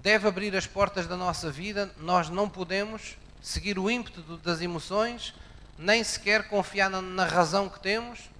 [0.00, 5.34] deve abrir as portas da nossa vida, nós não podemos seguir o ímpeto das emoções,
[5.76, 8.30] nem sequer confiar na, razão que temos,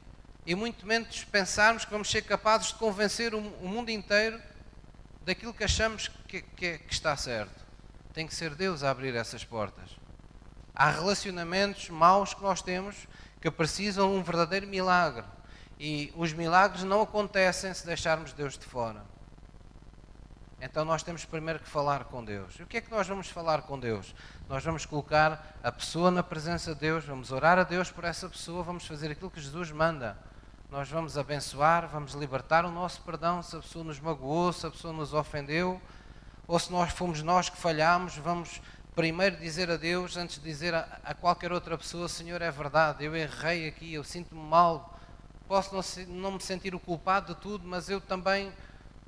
[0.47, 4.41] e muito menos pensarmos que vamos ser capazes de convencer o, o mundo inteiro
[5.25, 7.65] daquilo que achamos que, que, que está certo.
[8.15, 9.91] Tem que ser Deus a abrir essas portas.
[10.75, 13.09] Há relacionamentos maus que nós temos
[13.41, 15.25] que precisam de um verdadeiro milagre.
[15.79, 19.05] E os milagres não acontecem se deixarmos Deus de fora.
[20.61, 22.55] Então nós temos primeiro que falar com Deus.
[22.59, 24.15] E o que é que nós vamos falar com Deus?
[24.53, 28.29] Nós vamos colocar a pessoa na presença de Deus, vamos orar a Deus por essa
[28.29, 30.15] pessoa, vamos fazer aquilo que Jesus manda
[30.71, 34.71] nós vamos abençoar, vamos libertar o nosso perdão se a pessoa nos magoou, se a
[34.71, 35.81] pessoa nos ofendeu,
[36.47, 38.61] ou se nós fomos nós que falhamos, vamos
[38.95, 43.07] primeiro dizer a Deus, antes de dizer a, a qualquer outra pessoa: Senhor, é verdade,
[43.07, 44.99] eu errei aqui, eu sinto-me mal,
[45.49, 45.83] posso não,
[46.15, 48.53] não me sentir o culpado de tudo, mas eu também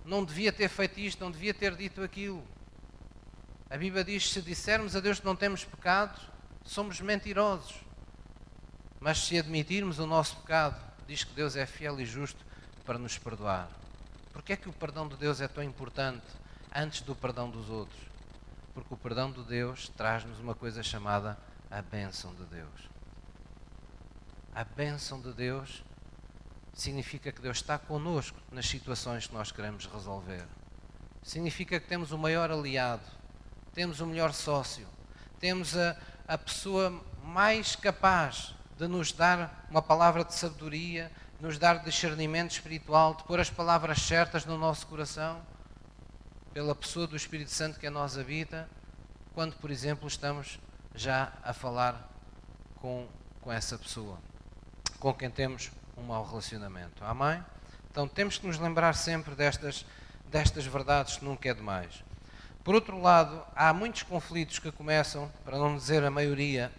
[0.06, 2.42] não devia ter feito isto, não devia ter dito aquilo.
[3.70, 6.20] A Bíblia diz: se dissermos a Deus que não temos pecado,
[6.64, 7.74] somos mentirosos.
[9.00, 12.44] Mas se admitirmos o nosso pecado, diz que Deus é fiel e justo
[12.84, 13.68] para nos perdoar.
[14.32, 16.26] Porquê é que o perdão de Deus é tão importante
[16.74, 18.00] antes do perdão dos outros?
[18.72, 21.38] Porque o perdão de Deus traz-nos uma coisa chamada
[21.70, 22.88] a bênção de Deus.
[24.54, 25.84] A bênção de Deus
[26.72, 30.46] significa que Deus está conosco nas situações que nós queremos resolver.
[31.22, 33.04] Significa que temos o maior aliado,
[33.74, 34.86] temos o melhor sócio,
[35.40, 35.96] temos a,
[36.28, 42.52] a pessoa mais capaz de nos dar uma palavra de sabedoria, de nos dar discernimento
[42.52, 45.42] espiritual, de pôr as palavras certas no nosso coração,
[46.52, 48.68] pela pessoa do Espírito Santo que a nós habita,
[49.34, 50.60] quando, por exemplo, estamos
[50.94, 52.08] já a falar
[52.76, 53.08] com,
[53.40, 54.18] com essa pessoa,
[55.00, 57.04] com quem temos um mau relacionamento.
[57.04, 57.44] Amém?
[57.90, 59.84] Então temos que nos lembrar sempre destas,
[60.26, 62.04] destas verdades que nunca é demais.
[62.64, 66.72] Por outro lado, há muitos conflitos que começam, para não dizer a maioria,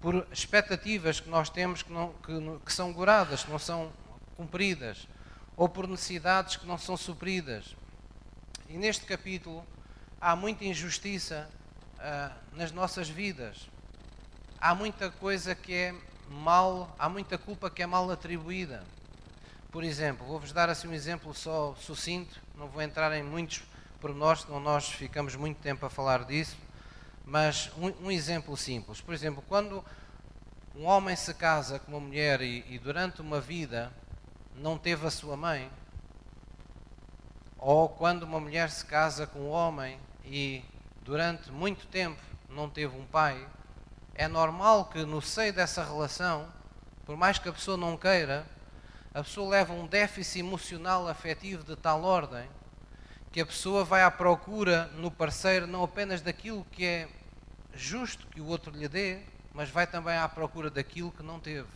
[0.00, 2.32] por expectativas que nós temos que, não, que,
[2.66, 3.92] que são goradas, que não são
[4.36, 5.06] cumpridas,
[5.56, 7.76] ou por necessidades que não são supridas.
[8.68, 9.64] E neste capítulo
[10.20, 11.48] há muita injustiça
[11.94, 13.70] uh, nas nossas vidas.
[14.60, 15.94] Há muita coisa que é
[16.28, 18.82] mal, há muita culpa que é mal atribuída.
[19.70, 23.62] Por exemplo, vou-vos dar assim um exemplo só sucinto, não vou entrar em muitos
[24.00, 26.56] pormenores, senão nós ficamos muito tempo a falar disso.
[27.24, 29.00] Mas um, um, exemplo simples.
[29.00, 29.84] Por exemplo, quando
[30.74, 33.92] um homem se casa com uma mulher e, e durante uma vida
[34.56, 35.70] não teve a sua mãe,
[37.58, 40.64] ou quando uma mulher se casa com um homem e
[41.02, 43.46] durante muito tempo não teve um pai,
[44.14, 46.48] é normal que no seio dessa relação,
[47.04, 48.46] por mais que a pessoa não queira,
[49.12, 52.48] a pessoa leva um déficit emocional afetivo de tal ordem
[53.32, 57.08] que a pessoa vai à procura no parceiro não apenas daquilo que é
[57.72, 59.20] justo que o outro lhe dê,
[59.54, 61.68] mas vai também à procura daquilo que não teve.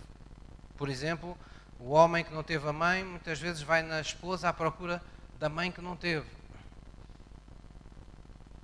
[0.77, 1.39] Por exemplo,
[1.79, 5.01] o homem que não teve a mãe, muitas vezes vai na esposa à procura
[5.39, 6.27] da mãe que não teve.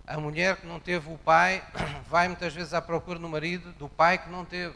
[0.06, 1.62] A mulher que não teve o pai,
[2.10, 4.74] vai muitas vezes à procura no marido do pai que não teve.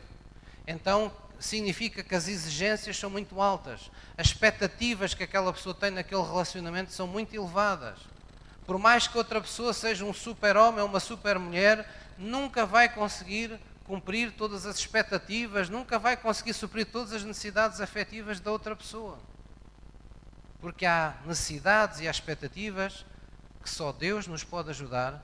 [0.66, 3.90] Então, significa que as exigências são muito altas.
[4.16, 7.99] As expectativas que aquela pessoa tem naquele relacionamento são muito elevadas.
[8.66, 14.33] Por mais que outra pessoa seja um super-homem ou uma super-mulher, nunca vai conseguir cumprir
[14.33, 19.18] todas as expectativas, nunca vai conseguir suprir todas as necessidades afetivas da outra pessoa.
[20.61, 23.05] Porque há necessidades e há expectativas
[23.62, 25.23] que só Deus nos pode ajudar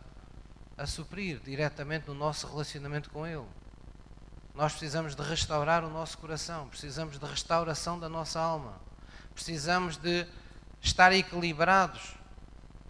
[0.77, 3.47] a suprir diretamente no nosso relacionamento com Ele.
[4.55, 8.81] Nós precisamos de restaurar o nosso coração, precisamos de restauração da nossa alma,
[9.35, 10.27] precisamos de
[10.81, 12.15] estar equilibrados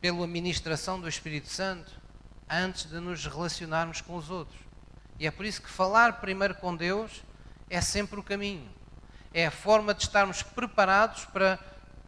[0.00, 1.92] pela administração do Espírito Santo
[2.48, 4.58] antes de nos relacionarmos com os outros.
[5.18, 7.22] E é por isso que falar primeiro com Deus
[7.68, 8.68] é sempre o caminho.
[9.32, 11.58] É a forma de estarmos preparados para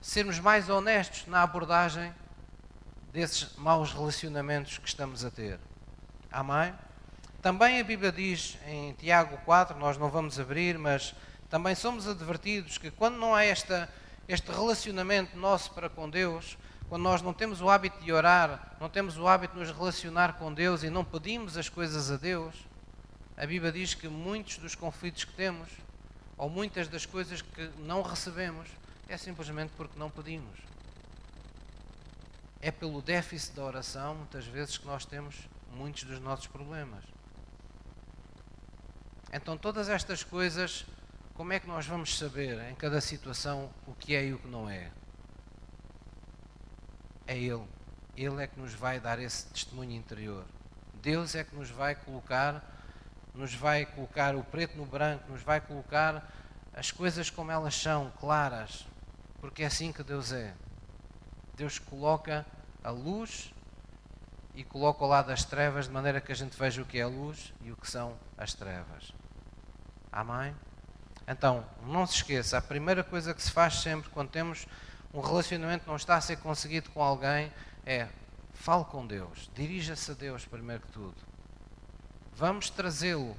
[0.00, 2.12] sermos mais honestos na abordagem
[3.12, 5.60] desses maus relacionamentos que estamos a ter.
[6.30, 6.74] Amém?
[7.42, 11.12] Também a Bíblia diz em Tiago 4, nós não vamos abrir, mas
[11.50, 13.92] também somos advertidos que quando não há esta,
[14.28, 16.56] este relacionamento nosso para com Deus,
[16.88, 20.34] quando nós não temos o hábito de orar, não temos o hábito de nos relacionar
[20.34, 22.54] com Deus e não pedimos as coisas a Deus,
[23.36, 25.68] a Bíblia diz que muitos dos conflitos que temos,
[26.38, 28.68] ou muitas das coisas que não recebemos,
[29.08, 30.60] é simplesmente porque não pedimos.
[32.60, 35.34] É pelo déficit da oração, muitas vezes, que nós temos
[35.72, 37.02] muitos dos nossos problemas.
[39.32, 40.84] Então, todas estas coisas,
[41.34, 44.48] como é que nós vamos saber em cada situação o que é e o que
[44.48, 44.90] não é?
[47.26, 47.66] É Ele.
[48.14, 50.44] Ele é que nos vai dar esse testemunho interior.
[51.02, 52.62] Deus é que nos vai colocar
[53.34, 56.30] nos vai colocar o preto no branco, nos vai colocar
[56.74, 58.86] as coisas como elas são, claras,
[59.40, 60.54] porque é assim que Deus é.
[61.56, 62.46] Deus coloca
[62.84, 63.52] a luz
[64.54, 67.02] e coloca ao lado das trevas de maneira que a gente veja o que é
[67.02, 69.12] a luz e o que são as trevas.
[70.12, 70.54] Amém?
[71.26, 74.66] Então, não se esqueça, a primeira coisa que se faz sempre quando temos
[75.14, 77.52] um relacionamento que não está a ser conseguido com alguém
[77.86, 78.08] é
[78.52, 81.32] fale com Deus, dirija-se a Deus primeiro que tudo
[82.34, 83.36] vamos trazê-lo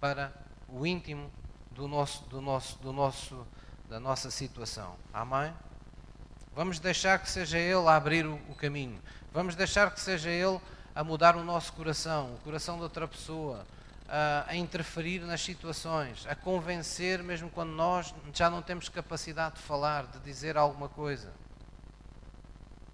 [0.00, 0.32] para
[0.68, 1.30] o íntimo
[1.70, 3.46] do nosso, do nosso, do nosso,
[3.88, 4.96] da nossa situação.
[5.12, 5.52] Amém?
[6.54, 9.00] Vamos deixar que seja Ele a abrir o, o caminho.
[9.32, 10.58] Vamos deixar que seja Ele
[10.94, 13.66] a mudar o nosso coração, o coração de outra pessoa,
[14.08, 19.62] a, a, interferir nas situações, a convencer, mesmo quando nós já não temos capacidade de
[19.62, 21.32] falar, de dizer alguma coisa.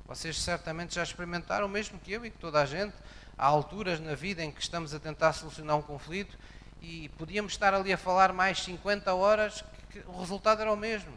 [0.06, 2.94] Vocês certamente já experimentaram, mesmo que eu e que toda a gente,
[3.36, 6.38] há alturas na vida em que estamos a tentar solucionar um conflito
[6.80, 11.12] e podíamos estar ali a falar mais 50 horas, que o resultado era o mesmo.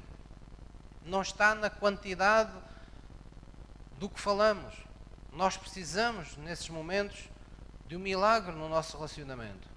[1.04, 2.52] Não está na quantidade
[3.98, 4.74] do que falamos.
[5.32, 7.30] Nós precisamos, nesses momentos,
[7.88, 9.75] de um milagre no nosso relacionamento.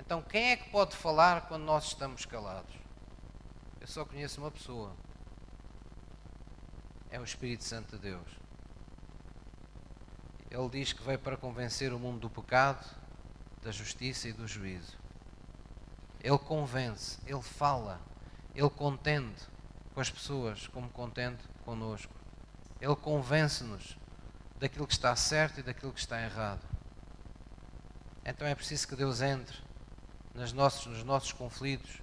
[0.00, 2.74] Então, quem é que pode falar quando nós estamos calados?
[3.78, 4.96] Eu só conheço uma pessoa.
[7.10, 8.28] É o Espírito Santo de Deus.
[10.50, 12.84] Ele diz que veio para convencer o mundo do pecado,
[13.62, 14.96] da justiça e do juízo.
[16.22, 18.00] Ele convence, ele fala,
[18.54, 19.42] ele contende
[19.94, 22.12] com as pessoas como contende conosco.
[22.80, 23.98] Ele convence-nos
[24.58, 26.66] daquilo que está certo e daquilo que está errado.
[28.24, 29.69] Então é preciso que Deus entre
[30.34, 32.00] nos nossos, nos nossos conflitos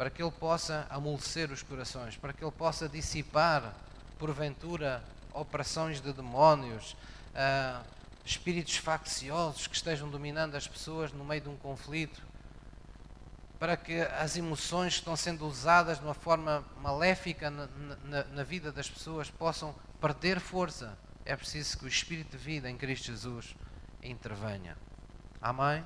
[0.00, 3.74] para que Ele possa amolecer os corações, para que Ele possa dissipar,
[4.18, 6.96] porventura, operações de demónios,
[7.34, 7.84] uh,
[8.24, 12.22] espíritos facciosos que estejam dominando as pessoas no meio de um conflito,
[13.58, 17.68] para que as emoções que estão sendo usadas de uma forma maléfica na,
[18.02, 20.96] na, na vida das pessoas possam perder força.
[21.26, 23.54] É preciso que o Espírito de vida em Cristo Jesus
[24.02, 24.78] intervenha.
[25.42, 25.84] Amém?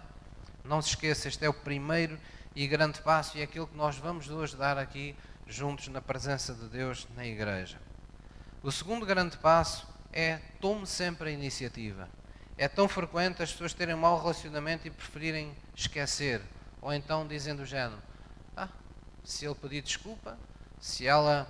[0.64, 2.18] Não se esqueça, este é o primeiro
[2.56, 5.14] e grande passo e é aquilo que nós vamos hoje dar aqui
[5.46, 7.78] juntos na presença de Deus na igreja.
[8.62, 12.08] O segundo grande passo é tome sempre a iniciativa.
[12.56, 16.40] É tão frequente as pessoas terem um mau relacionamento e preferirem esquecer.
[16.80, 18.00] Ou então dizendo o género:
[18.56, 18.68] ah,
[19.22, 20.38] se ele pedir desculpa,
[20.80, 21.46] se ela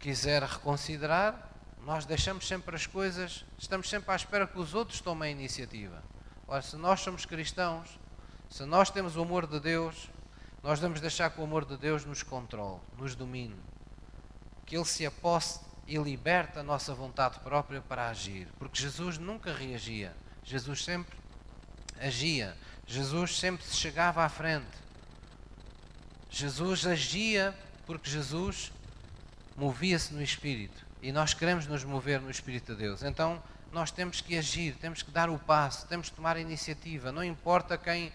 [0.00, 1.48] quiser reconsiderar,
[1.84, 6.02] nós deixamos sempre as coisas, estamos sempre à espera que os outros tomem a iniciativa.
[6.48, 8.01] Ora, se nós somos cristãos,
[8.52, 10.10] se nós temos o amor de Deus,
[10.62, 13.56] nós vamos deixar que o amor de Deus nos controle, nos domine,
[14.66, 18.46] que Ele se aposte e liberta a nossa vontade própria para agir.
[18.58, 21.16] Porque Jesus nunca reagia, Jesus sempre
[21.98, 22.54] agia,
[22.86, 24.82] Jesus sempre se chegava à frente.
[26.28, 28.70] Jesus agia porque Jesus
[29.56, 33.02] movia-se no Espírito e nós queremos nos mover no Espírito de Deus.
[33.02, 33.42] Então
[33.72, 37.10] nós temos que agir, temos que dar o passo, temos que tomar a iniciativa.
[37.10, 38.12] Não importa quem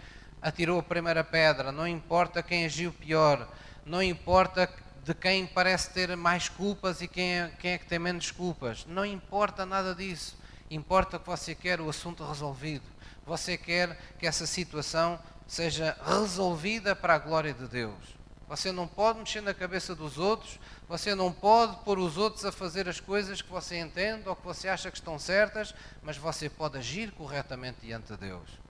[0.47, 3.47] atirou a primeira pedra, não importa quem agiu pior,
[3.85, 4.69] não importa
[5.03, 8.85] de quem parece ter mais culpas e quem é, quem é que tem menos culpas.
[8.85, 10.37] Não importa nada disso.
[10.69, 12.85] Importa que você quer o assunto resolvido.
[13.25, 18.17] Você quer que essa situação seja resolvida para a glória de Deus.
[18.47, 22.51] Você não pode mexer na cabeça dos outros, você não pode pôr os outros a
[22.51, 26.49] fazer as coisas que você entende ou que você acha que estão certas, mas você
[26.49, 28.66] pode agir corretamente diante de Deus.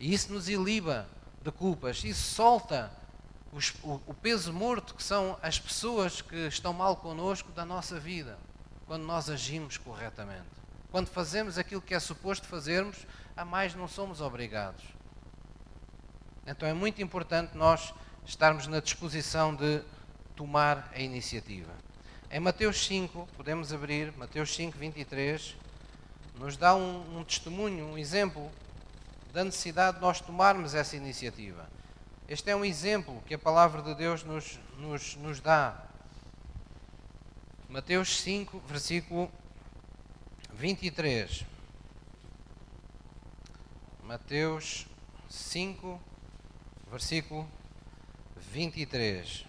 [0.00, 1.06] E isso nos iliba
[1.42, 2.90] de culpas, isso solta
[3.52, 8.00] os, o, o peso morto que são as pessoas que estão mal connosco da nossa
[8.00, 8.38] vida,
[8.86, 10.48] quando nós agimos corretamente.
[10.90, 12.96] Quando fazemos aquilo que é suposto fazermos,
[13.36, 14.82] a mais não somos obrigados.
[16.46, 17.92] Então é muito importante nós
[18.24, 19.82] estarmos na disposição de
[20.34, 21.72] tomar a iniciativa.
[22.30, 25.56] Em Mateus 5, podemos abrir, Mateus 5, 23,
[26.38, 28.50] nos dá um, um testemunho, um exemplo
[29.32, 31.68] da necessidade de nós tomarmos essa iniciativa.
[32.28, 35.84] Este é um exemplo que a palavra de Deus nos, nos, nos dá.
[37.68, 39.30] Mateus 5, versículo
[40.52, 41.44] 23.
[44.02, 44.86] Mateus
[45.28, 46.00] 5,
[46.90, 47.48] versículo
[48.52, 49.44] 23.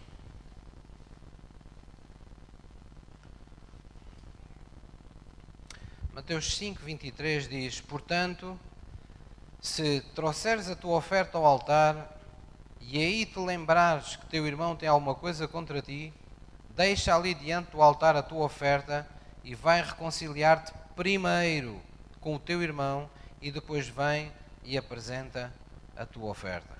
[6.14, 8.60] Mateus 5, 23 diz: Portanto,
[9.62, 12.18] se trouxeres a tua oferta ao altar
[12.80, 16.12] e aí te lembrares que teu irmão tem alguma coisa contra ti,
[16.76, 19.08] deixa ali diante do altar a tua oferta
[19.44, 21.80] e vai reconciliar-te primeiro
[22.20, 23.08] com o teu irmão
[23.40, 24.32] e depois vem
[24.64, 25.54] e apresenta
[25.96, 26.76] a tua oferta.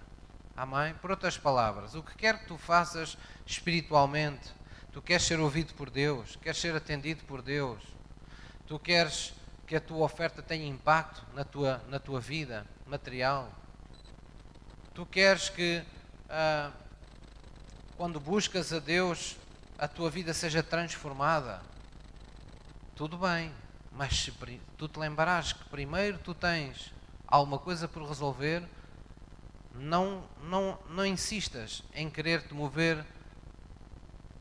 [0.58, 0.96] Amém?
[0.96, 3.16] Por outras palavras, o que quer que tu faças
[3.46, 4.50] espiritualmente,
[4.92, 7.82] tu queres ser ouvido por Deus, queres ser atendido por Deus,
[8.66, 9.34] tu queres
[9.72, 13.50] que a tua oferta tenha impacto na tua, na tua vida material,
[14.94, 15.82] tu queres que
[16.30, 16.74] ah,
[17.96, 19.38] quando buscas a Deus
[19.80, 21.62] a tua vida seja transformada,
[22.98, 23.50] tudo bem,
[23.94, 24.34] mas se
[24.78, 26.94] tu te lembrarás que primeiro tu tens
[27.26, 28.68] alguma coisa por resolver
[29.74, 33.06] não, não, não insistas em querer te mover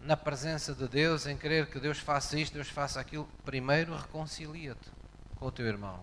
[0.01, 3.29] na presença de Deus, em querer que Deus faça isto, Deus faça aquilo.
[3.45, 4.99] Primeiro reconcilia-te
[5.41, 5.99] com o teu irmão.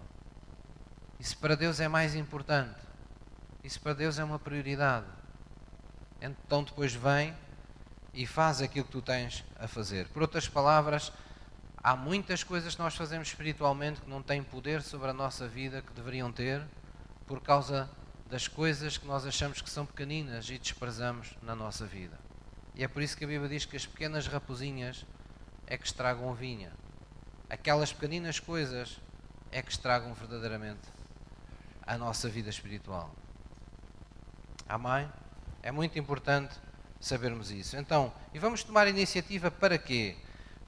[1.19, 2.79] Isso para Deus é mais importante.
[3.63, 5.05] Isso para Deus é uma prioridade.
[6.19, 7.35] Então depois vem
[8.13, 10.07] e faz aquilo que tu tens a fazer.
[10.07, 11.11] Por outras palavras,
[11.77, 15.83] há muitas coisas que nós fazemos espiritualmente que não têm poder sobre a nossa vida
[15.83, 16.63] que deveriam ter
[17.27, 17.87] por causa
[18.27, 22.17] das coisas que nós achamos que são pequeninas e desprezamos na nossa vida.
[22.73, 25.05] E é por isso que a Bíblia diz que as pequenas raposinhas
[25.67, 26.71] é que estragam a vinha.
[27.49, 28.99] Aquelas pequeninas coisas
[29.51, 30.81] é que estragam verdadeiramente
[31.85, 33.09] a nossa vida espiritual.
[34.67, 35.09] Amém?
[35.63, 36.53] É muito importante
[36.99, 37.77] sabermos isso.
[37.77, 40.15] Então, e vamos tomar iniciativa para quê?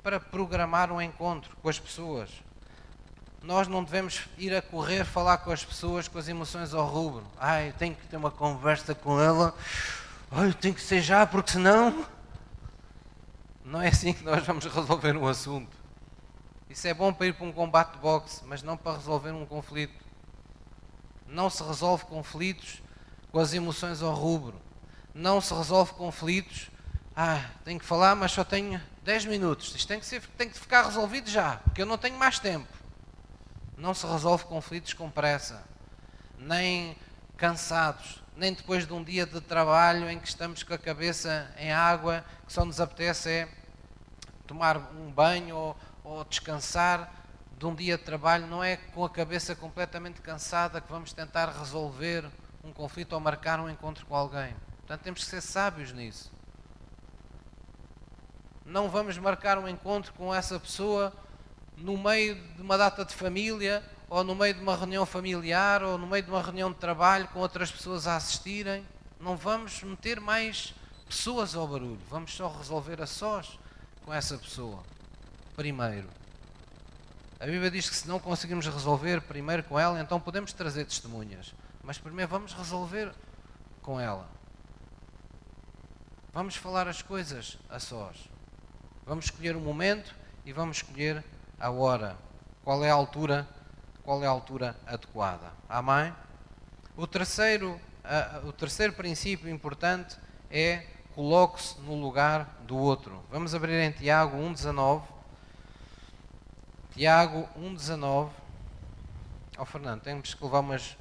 [0.02, 2.30] Para programar um encontro com as pessoas,
[3.42, 7.26] nós não devemos ir a correr falar com as pessoas com as emoções ao rubro.
[7.38, 9.56] Ai, eu tenho que ter uma conversa com ela.
[10.32, 12.06] Ai, eu tenho que ser já, porque senão.
[13.64, 15.79] Não é assim que nós vamos resolver um assunto.
[16.70, 19.46] Isso é bom para ir para um combate de boxe, mas não para resolver um
[19.46, 20.06] conflito.
[21.28, 22.82] Não se resolve conflitos
[23.32, 24.62] com as emoções ao rubro.
[25.14, 26.70] Não se resolve conflitos.
[27.16, 29.76] Ah, tenho que falar, mas só tenho 10 minutos.
[29.76, 32.80] Isto tem que, ser, tem que ficar resolvido já, porque eu não tenho mais tempo
[33.80, 35.64] não se resolve conflitos com pressa,
[36.38, 36.96] nem
[37.38, 41.72] cansados, nem depois de um dia de trabalho em que estamos com a cabeça em
[41.72, 43.50] água, que só nos apetece é
[44.46, 45.78] tomar um banho ou,
[46.10, 47.14] ou descansar
[47.56, 51.50] de um dia de trabalho, não é com a cabeça completamente cansada que vamos tentar
[51.50, 52.26] resolver
[52.64, 54.56] um conflito ou marcar um encontro com alguém.
[54.80, 56.32] Portanto, temos que ser sábios nisso.
[58.66, 61.14] Não vamos marcar um encontro com essa pessoa
[61.78, 65.96] no meio de uma data de família, ou no meio de uma reunião familiar, ou
[65.96, 68.84] no meio de uma reunião de trabalho com outras pessoas a assistirem.
[69.20, 70.74] Não vamos meter mais
[71.08, 73.60] pessoas ao barulho, vamos só resolver a sós
[74.04, 74.84] com essa pessoa.
[75.60, 76.08] Primeiro.
[77.38, 81.54] A Bíblia diz que se não conseguimos resolver primeiro com ela, então podemos trazer testemunhas.
[81.84, 83.12] Mas primeiro vamos resolver
[83.82, 84.30] com ela.
[86.32, 88.30] Vamos falar as coisas a sós.
[89.06, 91.26] Vamos escolher o momento e vamos escolher
[91.60, 92.16] a hora,
[92.64, 93.46] qual é a altura,
[94.02, 95.52] qual é a altura adequada.
[95.68, 96.16] Amém?
[96.96, 97.78] O terceiro,
[98.46, 100.16] o terceiro princípio importante
[100.50, 103.22] é coloque-se no lugar do outro.
[103.30, 105.19] Vamos abrir em Tiago 1,19.
[107.00, 108.04] Tiago 1,19.
[108.04, 108.32] Ó
[109.58, 110.98] oh, Fernando, temos que levar umas,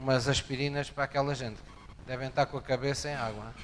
[0.00, 1.60] umas aspirinas para aquela gente.
[2.04, 3.54] Devem estar com a cabeça em água.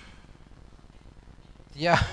[1.73, 2.07] Tiago.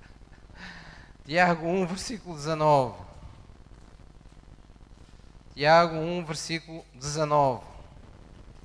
[1.26, 3.04] Tiago 1, versículo 19.
[5.52, 7.66] Tiago 1, versículo 19.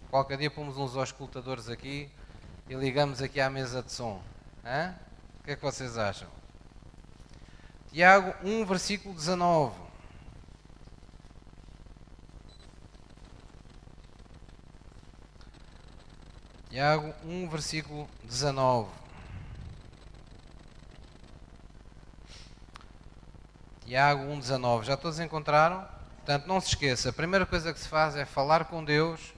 [0.09, 2.09] Qualquer dia pomos uns auscultadores aqui
[2.69, 4.23] e ligamos aqui à mesa de som.
[4.63, 4.95] Hã?
[5.41, 6.40] O que é que vocês acham?
[7.91, 9.75] Tiago 1, versículo 19.
[16.69, 18.89] Tiago 1, versículo 19.
[23.85, 24.85] Tiago 1, 19.
[24.85, 25.85] Já todos encontraram?
[26.15, 29.33] Portanto, não se esqueça, a primeira coisa que se faz é falar com Deus,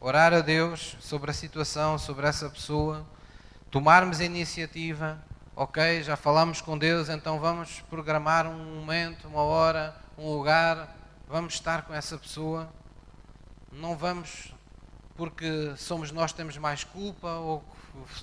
[0.00, 3.06] orar a Deus sobre a situação, sobre essa pessoa,
[3.70, 5.22] tomarmos a iniciativa,
[5.54, 10.96] ok, já falamos com Deus, então vamos programar um momento, uma hora, um lugar,
[11.28, 12.72] vamos estar com essa pessoa.
[13.70, 14.54] Não vamos
[15.14, 17.62] porque somos nós temos mais culpa ou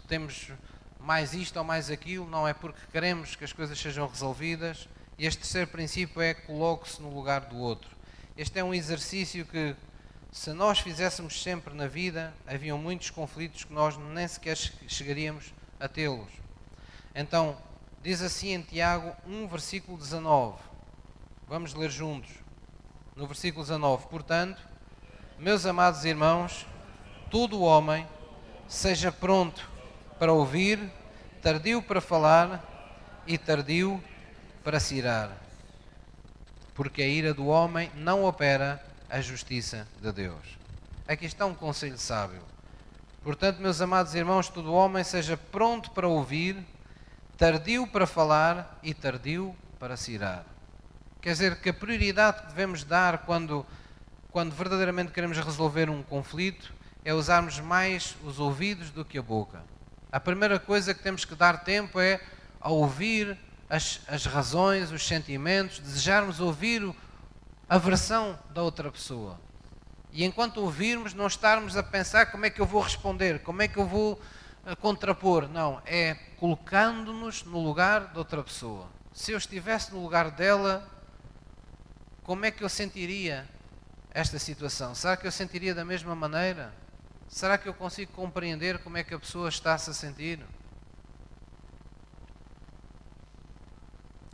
[0.08, 0.52] temos
[1.00, 4.90] mais isto ou mais aquilo, não é porque queremos que as coisas sejam resolvidas.
[5.18, 7.90] E este terceiro princípio é coloque-se no lugar do outro.
[8.38, 9.76] Este é um exercício que,
[10.32, 14.56] se nós fizéssemos sempre na vida, haviam muitos conflitos que nós nem sequer
[14.88, 16.39] chegaríamos a tê-los.
[17.20, 17.58] Então,
[18.02, 20.58] diz assim em Tiago 1, versículo 19.
[21.50, 22.32] Vamos ler juntos.
[23.14, 24.66] No versículo 19: Portanto,
[25.38, 26.66] meus amados irmãos,
[27.30, 28.08] todo homem
[28.70, 29.70] seja pronto
[30.18, 30.80] para ouvir,
[31.42, 32.64] tardio para falar
[33.28, 34.02] e tardio
[34.64, 35.36] para se irar.
[36.74, 40.58] Porque a ira do homem não opera a justiça de Deus.
[41.06, 42.42] Aqui está um conselho sábio.
[43.22, 46.66] Portanto, meus amados irmãos, todo homem seja pronto para ouvir,
[47.40, 50.44] tardio para falar e tardio para se irar.
[51.22, 53.66] Quer dizer que a prioridade que devemos dar quando,
[54.30, 56.74] quando verdadeiramente queremos resolver um conflito
[57.06, 59.64] é usarmos mais os ouvidos do que a boca.
[60.12, 62.20] A primeira coisa que temos que dar tempo é
[62.60, 63.38] a ouvir
[63.70, 66.94] as, as razões, os sentimentos, desejarmos ouvir
[67.70, 69.40] a versão da outra pessoa.
[70.12, 73.68] E enquanto ouvirmos, não estarmos a pensar como é que eu vou responder, como é
[73.70, 74.20] que eu vou
[74.76, 75.48] contrapor.
[75.48, 78.88] Não, é colocando-nos no lugar de outra pessoa.
[79.14, 80.88] Se eu estivesse no lugar dela,
[82.24, 83.48] como é que eu sentiria
[84.12, 84.94] esta situação?
[84.96, 86.74] Será que eu sentiria da mesma maneira?
[87.28, 90.40] Será que eu consigo compreender como é que a pessoa está-se a sentir?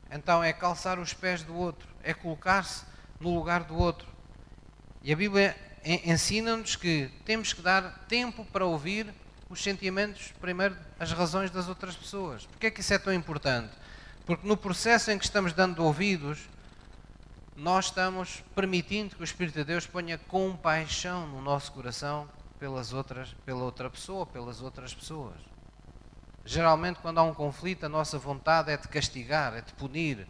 [0.09, 2.85] Então é calçar os pés do outro, é colocar-se
[3.19, 4.07] no lugar do outro.
[5.03, 9.13] E a Bíblia ensina-nos que temos que dar tempo para ouvir
[9.49, 12.45] os sentimentos, primeiro, as razões das outras pessoas.
[12.45, 13.71] Porquê é que isso é tão importante?
[14.25, 16.39] Porque no processo em que estamos dando ouvidos,
[17.55, 22.27] nós estamos permitindo que o Espírito de Deus ponha compaixão no nosso coração
[22.59, 25.35] pelas outras, pela outra pessoa, pelas outras pessoas.
[26.43, 30.27] Geralmente, quando há um conflito, a nossa vontade é de castigar, é de punir,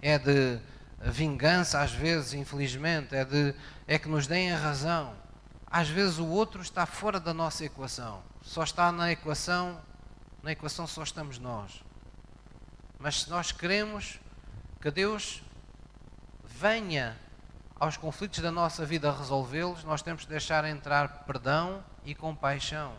[0.00, 0.58] é de
[1.00, 3.54] vingança, às vezes, infelizmente, é, de,
[3.86, 5.14] é que nos deem a razão.
[5.72, 8.22] Às vezes o outro está fora da nossa equação.
[8.42, 9.80] Só está na equação,
[10.42, 11.82] na equação só estamos nós.
[12.98, 14.20] Mas se nós queremos
[14.82, 15.42] que Deus
[16.44, 17.18] venha
[17.80, 22.92] aos conflitos da nossa vida resolvê-los, nós temos que deixar entrar perdão e compaixão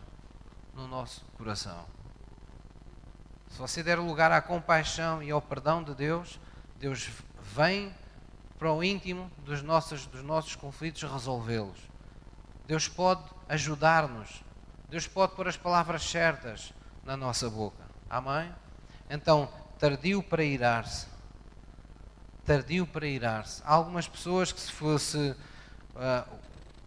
[0.74, 1.86] no nosso coração.
[3.52, 6.40] Se você der lugar à compaixão e ao perdão de Deus,
[6.80, 7.96] Deus vem
[8.58, 11.93] para o íntimo dos nossos, dos nossos conflitos resolvê-los.
[12.66, 14.44] Deus pode ajudar-nos.
[14.90, 17.84] Deus pode pôr as palavras certas na nossa boca.
[18.10, 18.54] Amém?
[19.10, 19.50] Então,
[19.80, 21.14] tardio para irar-se
[22.46, 23.62] tardio para irar-se.
[23.66, 25.36] Há algumas pessoas que se fosse
[25.96, 26.40] uh,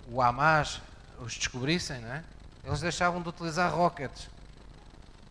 [0.09, 0.81] o Hamas
[1.19, 2.25] os descobrissem, não é?
[2.63, 4.29] eles deixavam de utilizar rockets.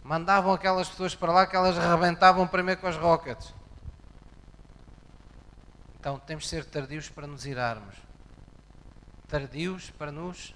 [0.04, 3.54] Mandavam aquelas pessoas para lá que elas rebentavam primeiro com as rockets.
[6.00, 7.96] Então temos de ser tardios para nos irarmos.
[9.28, 10.54] Tardios para nos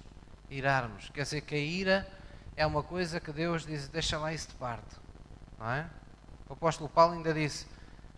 [0.48, 1.10] irarmos.
[1.10, 2.08] Quer dizer que a ira
[2.56, 4.96] é uma coisa que Deus diz, deixa lá isso de parte.
[5.58, 5.88] Não é?
[6.48, 7.66] O apóstolo Paulo ainda disse,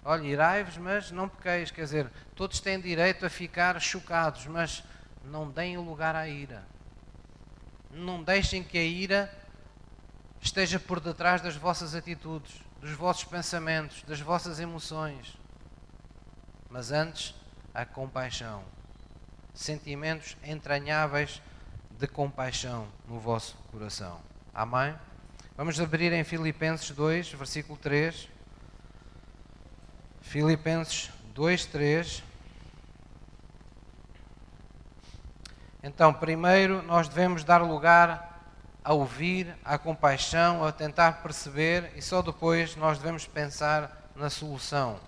[0.05, 1.71] Olha, irai-vos, mas não pequeis.
[1.71, 4.83] Quer dizer, todos têm direito a ficar chocados, mas
[5.25, 6.65] não deem lugar à ira.
[7.91, 9.33] Não deixem que a ira
[10.41, 15.39] esteja por detrás das vossas atitudes, dos vossos pensamentos, das vossas emoções.
[16.69, 17.33] Mas antes,
[17.73, 18.65] a compaixão.
[19.55, 21.43] Sentimentos entranháveis
[21.99, 24.21] de compaixão no vosso coração.
[24.55, 24.95] Amém?
[25.57, 28.29] Vamos abrir em Filipenses 2, versículo 3.
[30.21, 32.23] Filipenses 2, 3.
[35.83, 38.33] Então, primeiro, nós devemos dar lugar
[38.85, 44.99] a ouvir, à compaixão, a tentar perceber e só depois nós devemos pensar na solução.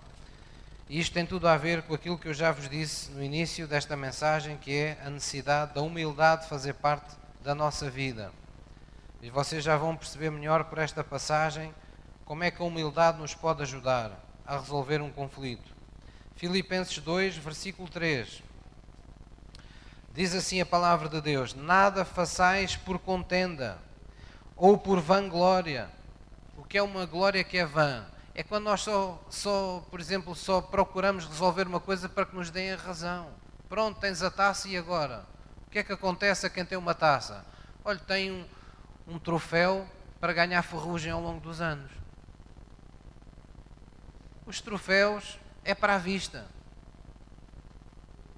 [0.87, 3.67] E isto tem tudo a ver com aquilo que eu já vos disse no início
[3.67, 8.31] desta mensagem, que é a necessidade da humildade fazer parte da nossa vida.
[9.19, 11.73] E vocês já vão perceber melhor por esta passagem
[12.23, 14.11] como é que a humildade nos pode ajudar
[14.45, 15.73] a resolver um conflito.
[16.35, 18.43] Filipenses 2, versículo 3.
[20.13, 23.79] Diz assim a palavra de Deus: Nada façais por contenda
[24.55, 25.89] ou por vanglória.
[26.55, 28.05] O que é uma glória que é vã?
[28.37, 32.49] É quando nós só, só, por exemplo, só procuramos resolver uma coisa para que nos
[32.49, 33.29] deem a razão.
[33.69, 35.25] Pronto, tens a taça e agora?
[35.65, 37.45] O que é que acontece a quem tem uma taça?
[37.83, 38.45] Olha, tem um,
[39.07, 39.87] um troféu
[40.19, 41.89] para ganhar ferrugem ao longo dos anos.
[44.45, 46.45] Os troféus é para a vista.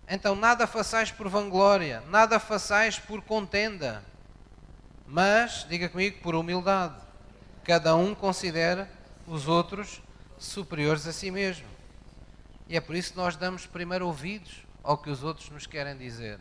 [0.07, 4.03] Então, nada façais por vanglória, nada façais por contenda,
[5.07, 7.01] mas, diga comigo, por humildade.
[7.63, 8.96] Cada um considera
[9.27, 10.01] os outros
[10.39, 11.67] superiores a si mesmo.
[12.67, 15.97] E é por isso que nós damos primeiro ouvidos ao que os outros nos querem
[15.97, 16.39] dizer.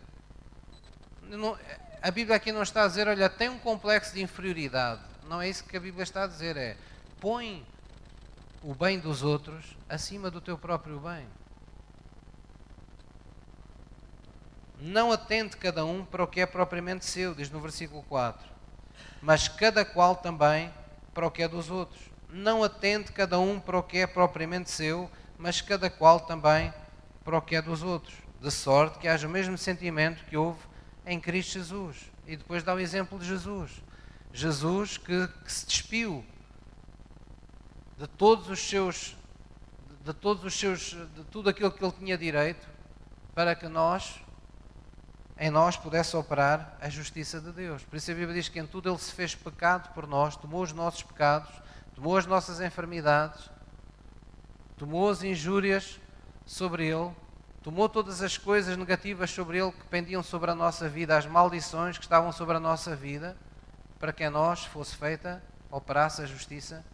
[2.00, 5.02] a Bíblia aqui não está a dizer, olha, tem um complexo de inferioridade.
[5.28, 6.76] Não é isso que a Bíblia está a dizer, é
[7.20, 7.66] põe
[8.62, 11.26] o bem dos outros acima do teu próprio bem.
[14.78, 18.46] Não atende cada um para o que é propriamente seu, diz no versículo 4,
[19.22, 20.72] mas cada qual também
[21.14, 22.15] para o que é dos outros.
[22.28, 26.72] Não atende cada um para o que é propriamente seu, mas cada qual também
[27.24, 28.14] para o que é dos outros.
[28.40, 30.60] De sorte que haja o mesmo sentimento que houve
[31.04, 32.10] em Cristo Jesus.
[32.26, 33.82] E depois dá o exemplo de Jesus.
[34.32, 36.24] Jesus que, que se despiu
[37.96, 39.16] de todos os seus,
[40.04, 42.68] de todos os seus, de tudo aquilo que ele tinha direito,
[43.34, 44.20] para que nós,
[45.38, 47.82] em nós, pudesse operar a justiça de Deus.
[47.82, 50.62] Por isso a Bíblia diz que em tudo ele se fez pecado por nós, tomou
[50.62, 51.50] os nossos pecados,
[51.96, 53.50] tomou as nossas enfermidades,
[54.76, 55.98] tomou as injúrias
[56.44, 57.10] sobre ele,
[57.62, 61.96] tomou todas as coisas negativas sobre ele que pendiam sobre a nossa vida, as maldições
[61.96, 63.34] que estavam sobre a nossa vida,
[63.98, 66.84] para que em nós fosse feita, operasse a justiça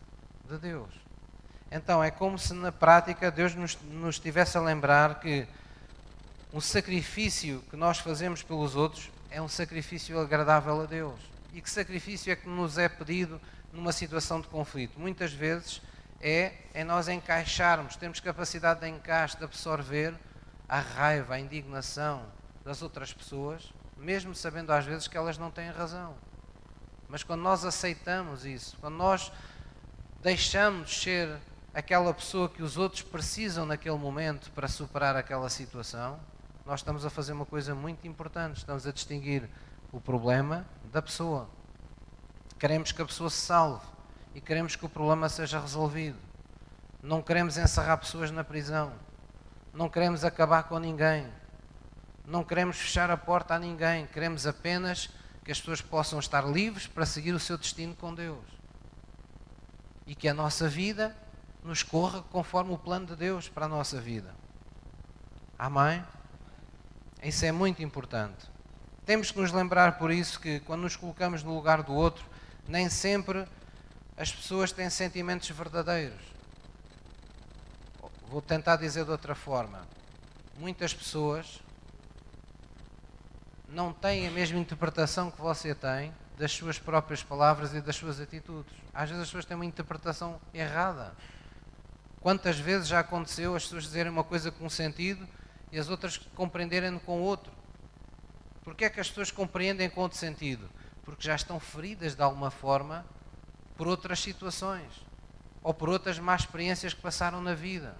[0.48, 0.94] de Deus.
[1.68, 5.48] Então é como se na prática Deus nos, nos estivesse a lembrar que
[6.52, 11.18] um sacrifício que nós fazemos pelos outros é um sacrifício agradável a Deus.
[11.52, 13.40] E que sacrifício é que nos é pedido
[13.72, 15.00] numa situação de conflito?
[15.00, 15.80] Muitas vezes
[16.20, 20.14] é em nós encaixarmos, temos capacidade de encaixe, de absorver
[20.68, 22.24] a raiva, a indignação
[22.64, 26.14] das outras pessoas, mesmo sabendo às vezes que elas não têm razão.
[27.08, 29.32] Mas quando nós aceitamos isso, quando nós
[30.22, 31.38] deixamos ser
[31.74, 36.20] aquela pessoa que os outros precisam naquele momento para superar aquela situação,
[36.64, 38.58] nós estamos a fazer uma coisa muito importante.
[38.58, 39.48] Estamos a distinguir
[39.90, 41.48] o problema da pessoa.
[42.62, 43.84] Queremos que a pessoa se salve
[44.36, 46.16] e queremos que o problema seja resolvido.
[47.02, 48.92] Não queremos encerrar pessoas na prisão.
[49.74, 51.26] Não queremos acabar com ninguém.
[52.24, 54.06] Não queremos fechar a porta a ninguém.
[54.06, 55.10] Queremos apenas
[55.44, 58.46] que as pessoas possam estar livres para seguir o seu destino com Deus
[60.06, 61.16] e que a nossa vida
[61.64, 64.36] nos corra conforme o plano de Deus para a nossa vida.
[65.58, 66.00] Amém?
[67.24, 68.48] Isso é muito importante.
[69.04, 72.30] Temos que nos lembrar por isso que quando nos colocamos no lugar do outro,
[72.66, 73.46] nem sempre
[74.16, 76.20] as pessoas têm sentimentos verdadeiros.
[78.28, 79.86] Vou tentar dizer de outra forma.
[80.58, 81.60] Muitas pessoas
[83.68, 88.20] não têm a mesma interpretação que você tem das suas próprias palavras e das suas
[88.20, 88.72] atitudes.
[88.92, 91.14] Às vezes as pessoas têm uma interpretação errada.
[92.20, 95.26] Quantas vezes já aconteceu as pessoas dizerem uma coisa com um sentido
[95.70, 97.52] e as outras compreenderem com outro?
[98.62, 100.70] Porquê é que as pessoas compreendem com outro sentido?
[101.02, 103.04] Porque já estão feridas de alguma forma
[103.76, 105.04] por outras situações
[105.62, 107.96] ou por outras más experiências que passaram na vida.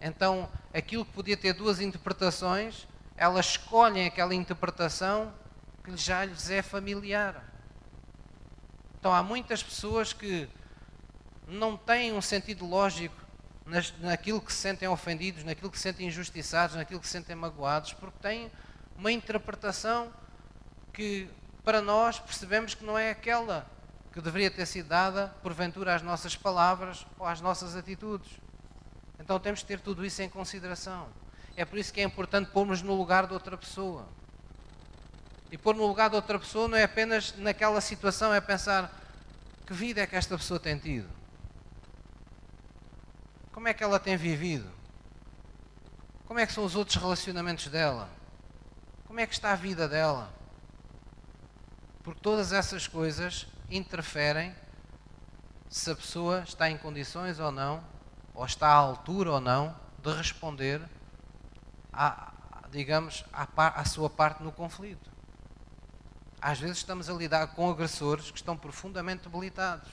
[0.00, 2.86] Então, aquilo que podia ter duas interpretações,
[3.16, 5.32] elas escolhem aquela interpretação
[5.84, 7.44] que já lhes é familiar.
[8.98, 10.48] Então há muitas pessoas que
[11.46, 13.16] não têm um sentido lógico
[14.00, 17.92] naquilo que se sentem ofendidos, naquilo que se sentem injustiçados, naquilo que se sentem magoados,
[17.92, 18.50] porque têm
[18.96, 20.12] uma interpretação
[20.92, 21.28] que
[21.64, 23.66] para nós percebemos que não é aquela
[24.12, 28.30] que deveria ter sido dada, porventura, às nossas palavras ou às nossas atitudes.
[29.18, 31.08] Então temos que ter tudo isso em consideração.
[31.56, 34.06] É por isso que é importante pormos no lugar de outra pessoa.
[35.50, 38.92] E pôr no lugar de outra pessoa não é apenas naquela situação, é pensar
[39.66, 41.08] que vida é que esta pessoa tem tido?
[43.52, 44.70] Como é que ela tem vivido?
[46.26, 48.08] Como é que são os outros relacionamentos dela?
[49.06, 50.32] Como é que está a vida dela?
[52.02, 54.54] Porque todas essas coisas interferem
[55.68, 57.82] se a pessoa está em condições ou não
[58.34, 60.80] ou está à altura ou não de responder
[61.92, 62.32] à,
[62.70, 63.46] digamos, à,
[63.80, 65.10] à sua parte no conflito.
[66.40, 69.88] Às vezes estamos a lidar com agressores que estão profundamente debilitados.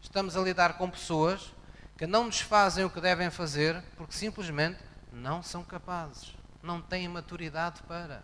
[0.00, 1.52] Estamos a lidar com pessoas
[1.96, 4.78] que não nos fazem o que devem fazer porque simplesmente
[5.12, 8.22] não são capazes, não têm maturidade para.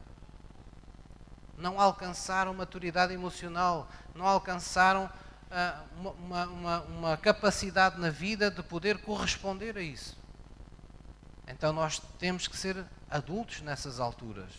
[1.59, 8.99] Não alcançaram maturidade emocional, não alcançaram uh, uma, uma, uma capacidade na vida de poder
[9.03, 10.17] corresponder a isso.
[11.47, 14.51] Então nós temos que ser adultos nessas alturas.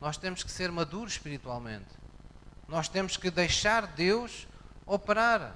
[0.00, 1.86] Nós temos que ser maduros espiritualmente.
[2.68, 4.46] Nós temos que deixar Deus
[4.86, 5.54] operar.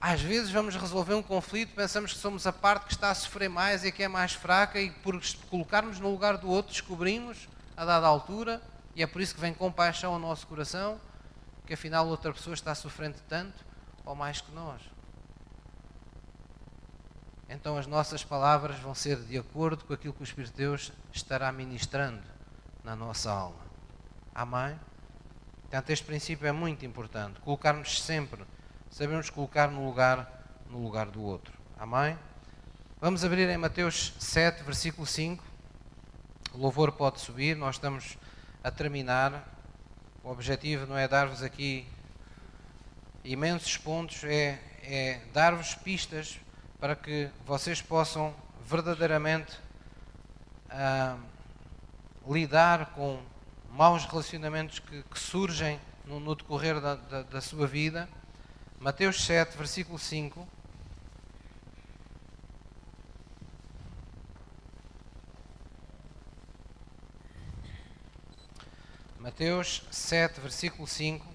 [0.00, 3.48] Às vezes vamos resolver um conflito, pensamos que somos a parte que está a sofrer
[3.48, 7.84] mais e que é mais fraca, e por colocarmos no lugar do outro, descobrimos, a
[7.86, 8.60] dada altura,
[8.94, 11.00] e é por isso que vem compaixão ao nosso coração,
[11.66, 13.64] que afinal outra pessoa está sofrendo tanto
[14.04, 14.80] ou mais que nós.
[17.48, 20.92] Então as nossas palavras vão ser de acordo com aquilo que o Espírito de Deus
[21.12, 22.22] estará ministrando
[22.82, 23.64] na nossa alma.
[24.34, 24.78] Amém?
[25.62, 27.40] Portanto, este princípio é muito importante.
[27.40, 28.44] Colocarmos sempre
[28.90, 31.52] sabemos colocar no lugar, no lugar do outro.
[31.76, 32.16] Amém?
[33.00, 35.42] Vamos abrir em Mateus 7, versículo 5.
[36.52, 38.16] O louvor pode subir, nós estamos
[38.64, 39.46] a terminar.
[40.24, 41.86] O objetivo não é dar-vos aqui
[43.22, 46.40] imensos pontos, é, é dar-vos pistas
[46.80, 48.34] para que vocês possam
[48.66, 49.52] verdadeiramente
[50.68, 51.16] ah,
[52.26, 53.22] lidar com
[53.70, 58.08] maus relacionamentos que, que surgem no, no decorrer da, da, da sua vida
[58.84, 60.46] Mateus 7, versículo 5.
[69.24, 71.26] Mateus 7, versículo 5.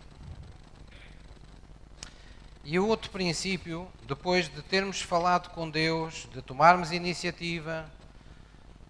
[2.64, 7.90] E o outro princípio, depois de termos falado com Deus, de tomarmos iniciativa,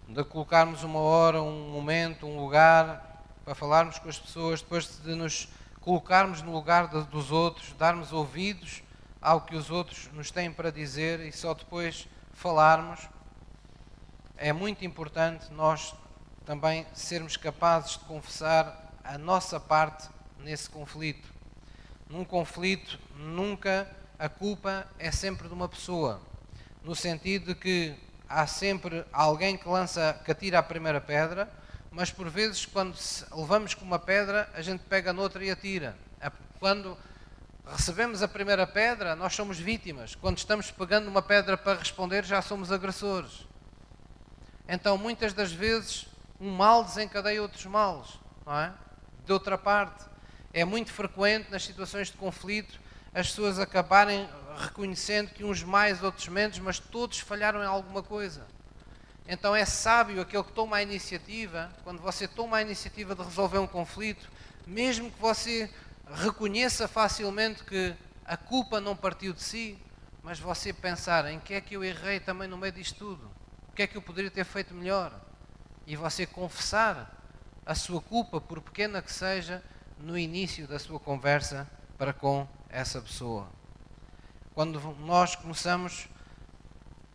[0.06, 5.14] de colocarmos uma hora, um momento, um lugar para falarmos com as pessoas, depois de
[5.14, 5.48] nos
[5.80, 8.82] colocarmos no lugar dos outros, darmos ouvidos
[9.18, 13.08] ao que os outros nos têm para dizer e só depois falarmos.
[14.36, 15.94] É muito importante nós
[16.44, 20.08] também sermos capazes de confessar a nossa parte
[20.38, 21.28] nesse conflito.
[22.08, 26.20] Num conflito, nunca a culpa é sempre de uma pessoa,
[26.84, 27.94] no sentido de que
[28.28, 31.50] há sempre alguém que lança, que atira a primeira pedra,
[31.90, 32.96] mas por vezes quando
[33.34, 35.96] levamos com uma pedra, a gente pega noutra e atira.
[36.60, 36.96] Quando
[37.66, 40.14] recebemos a primeira pedra, nós somos vítimas.
[40.14, 43.44] Quando estamos pegando uma pedra para responder, já somos agressores.
[44.68, 46.06] Então, muitas das vezes,
[46.40, 48.06] um mal desencadeia outros males,
[48.46, 48.72] não é?
[49.30, 50.06] De outra parte,
[50.52, 52.80] é muito frequente nas situações de conflito
[53.14, 54.28] as pessoas acabarem
[54.58, 58.44] reconhecendo que uns mais, outros menos, mas todos falharam em alguma coisa.
[59.28, 63.58] Então é sábio aquele que toma a iniciativa, quando você toma a iniciativa de resolver
[63.58, 64.28] um conflito,
[64.66, 65.70] mesmo que você
[66.12, 69.78] reconheça facilmente que a culpa não partiu de si,
[70.24, 73.30] mas você pensar em que é que eu errei também no meio disto tudo,
[73.68, 75.12] o que é que eu poderia ter feito melhor,
[75.86, 77.19] e você confessar
[77.64, 79.62] a sua culpa, por pequena que seja,
[79.98, 83.48] no início da sua conversa para com essa pessoa.
[84.54, 86.08] Quando nós começamos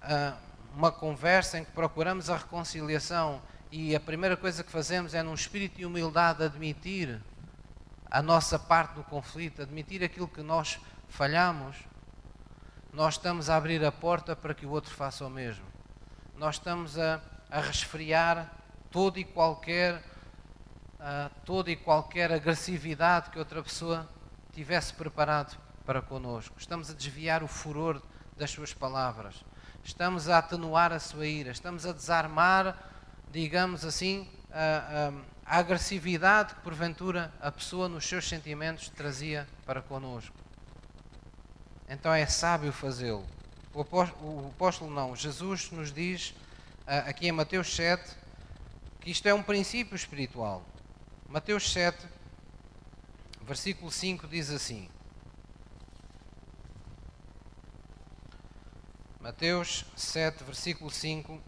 [0.01, 0.37] a
[0.75, 3.41] uma conversa em que procuramos a reconciliação
[3.71, 7.21] e a primeira coisa que fazemos é, num espírito de humildade, admitir
[8.11, 11.77] a nossa parte do conflito, admitir aquilo que nós falhamos,
[12.91, 15.65] nós estamos a abrir a porta para que o outro faça o mesmo.
[16.35, 18.51] Nós estamos a, a resfriar
[18.91, 20.03] todo e qualquer
[21.45, 24.09] toda e qualquer agressividade que outra pessoa
[24.53, 26.55] tivesse preparado para conosco.
[26.57, 28.01] Estamos a desviar o furor
[28.37, 29.35] das suas palavras
[29.85, 32.75] estamos a atenuar a sua ira, estamos a desarmar,
[33.31, 35.11] digamos assim, a,
[35.45, 40.35] a, a agressividade que porventura a pessoa nos seus sentimentos trazia para connosco.
[41.87, 43.23] Então é sábio fazê-lo.
[43.73, 46.33] O apóstolo, o apóstolo não, Jesus nos diz
[46.87, 48.11] aqui em Mateus 7
[48.99, 50.65] que isto é um princípio espiritual.
[51.29, 52.07] Mateus 7,
[53.41, 54.89] versículo 5 diz assim:
[59.19, 61.41] Mateus 7, versículo 5,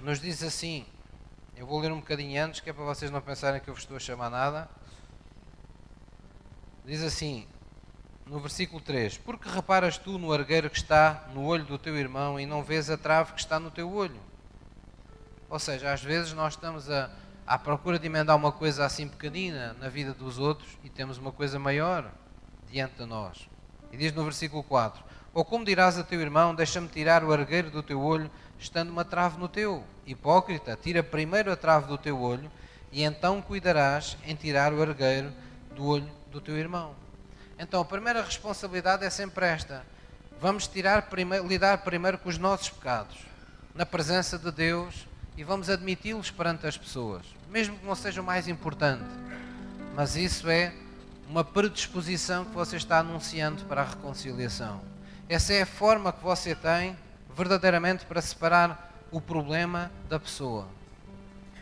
[0.00, 0.86] nos diz assim:
[1.62, 3.84] eu vou ler um bocadinho antes, que é para vocês não pensarem que eu vos
[3.84, 4.68] estou a chamar nada.
[6.84, 7.46] Diz assim,
[8.26, 12.40] no versículo 3: Porque reparas tu no argueiro que está no olho do teu irmão
[12.40, 14.31] e não vês a trave que está no teu olho?
[15.52, 17.10] Ou seja, às vezes nós estamos a,
[17.46, 21.30] à procura de emendar uma coisa assim pequenina na vida dos outros e temos uma
[21.30, 22.10] coisa maior
[22.70, 23.50] diante de nós.
[23.92, 27.70] E diz no versículo 4: Ou como dirás a teu irmão: Deixa-me tirar o argueiro
[27.70, 29.84] do teu olho, estando uma trave no teu?
[30.06, 32.50] Hipócrita, tira primeiro a trave do teu olho,
[32.90, 35.30] e então cuidarás em tirar o argueiro
[35.76, 36.94] do olho do teu irmão.
[37.58, 39.84] Então, a primeira responsabilidade é sempre esta:
[40.40, 43.18] vamos tirar primeiro, lidar primeiro com os nossos pecados,
[43.74, 48.24] na presença de Deus, e vamos admiti-los perante as pessoas, mesmo que não seja o
[48.24, 49.04] mais importante.
[49.94, 50.74] Mas isso é
[51.28, 54.80] uma predisposição que você está anunciando para a reconciliação.
[55.28, 56.96] Essa é a forma que você tem
[57.34, 60.68] verdadeiramente para separar o problema da pessoa.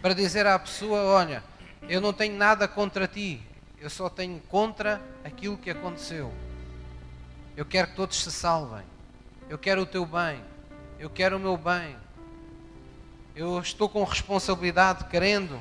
[0.03, 1.43] Para dizer à pessoa: Olha,
[1.89, 3.43] eu não tenho nada contra ti,
[3.81, 6.33] eu só tenho contra aquilo que aconteceu.
[7.57, 8.85] Eu quero que todos se salvem.
[9.49, 10.43] Eu quero o teu bem.
[10.99, 11.97] Eu quero o meu bem.
[13.41, 15.59] Eu estou com responsabilidade, querendo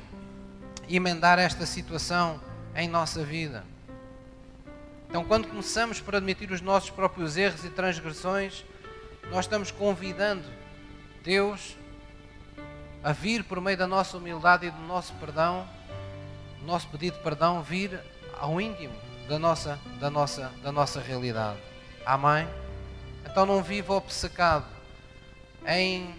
[0.86, 2.38] emendar esta situação
[2.76, 3.64] em nossa vida.
[5.08, 8.66] Então, quando começamos por admitir os nossos próprios erros e transgressões,
[9.30, 10.44] nós estamos convidando
[11.24, 11.74] Deus
[13.02, 15.66] a vir por meio da nossa humildade e do nosso perdão,
[16.58, 17.98] do nosso pedido de perdão, vir
[18.38, 18.94] ao íntimo
[19.26, 21.58] da nossa, da nossa, da nossa realidade.
[22.04, 22.46] Amém?
[23.24, 24.66] Então não viva obcecado
[25.66, 26.14] em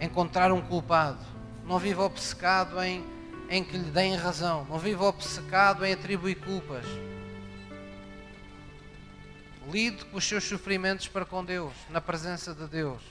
[0.00, 1.24] encontrar um culpado.
[1.64, 3.04] Não viva obcecado em
[3.48, 4.66] em que lhe deem razão.
[4.68, 6.84] Não viva obcecado em atribuir culpas.
[9.70, 13.02] Lide com os seus sofrimentos para com Deus, na presença de Deus.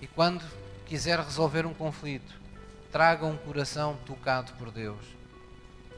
[0.00, 0.44] E quando
[0.86, 2.32] quiser resolver um conflito,
[2.90, 5.04] traga um coração tocado por Deus.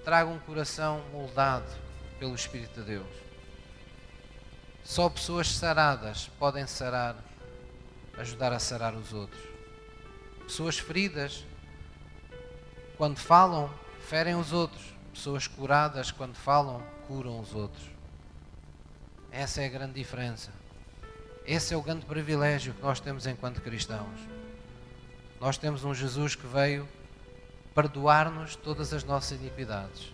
[0.04, 1.70] Traga um coração moldado
[2.18, 3.24] pelo Espírito de Deus.
[4.82, 7.16] Só pessoas saradas podem sarar,
[8.18, 9.53] ajudar a sarar os outros.
[10.46, 11.44] Pessoas feridas
[12.96, 13.72] quando falam,
[14.08, 14.82] ferem os outros.
[15.12, 17.84] Pessoas curadas, quando falam, curam os outros.
[19.30, 20.52] Essa é a grande diferença.
[21.46, 24.20] Esse é o grande privilégio que nós temos enquanto cristãos.
[25.40, 26.88] Nós temos um Jesus que veio
[27.74, 30.12] perdoar-nos todas as nossas iniquidades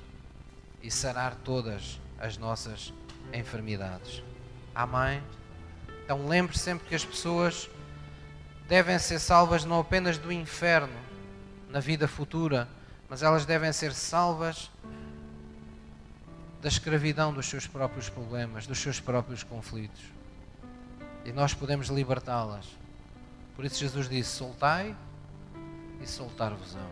[0.83, 2.93] e sarar todas as nossas
[3.33, 4.22] enfermidades.
[4.74, 5.22] Amém?
[6.05, 7.68] Então lembre -se sempre que as pessoas
[8.71, 10.95] devem ser salvas não apenas do inferno,
[11.71, 12.68] na vida futura,
[13.09, 14.71] mas elas devem ser salvas
[16.62, 20.05] da escravidão dos seus próprios problemas, dos seus próprios conflitos.
[21.25, 22.64] E nós podemos libertá-las.
[23.57, 24.95] Por isso Jesus disse: soltai
[26.01, 26.91] e soltar-vos-ão.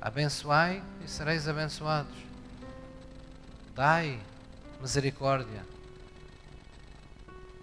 [0.00, 2.16] Abençoai e sereis abençoados.
[3.72, 4.18] Dai
[4.80, 5.64] misericórdia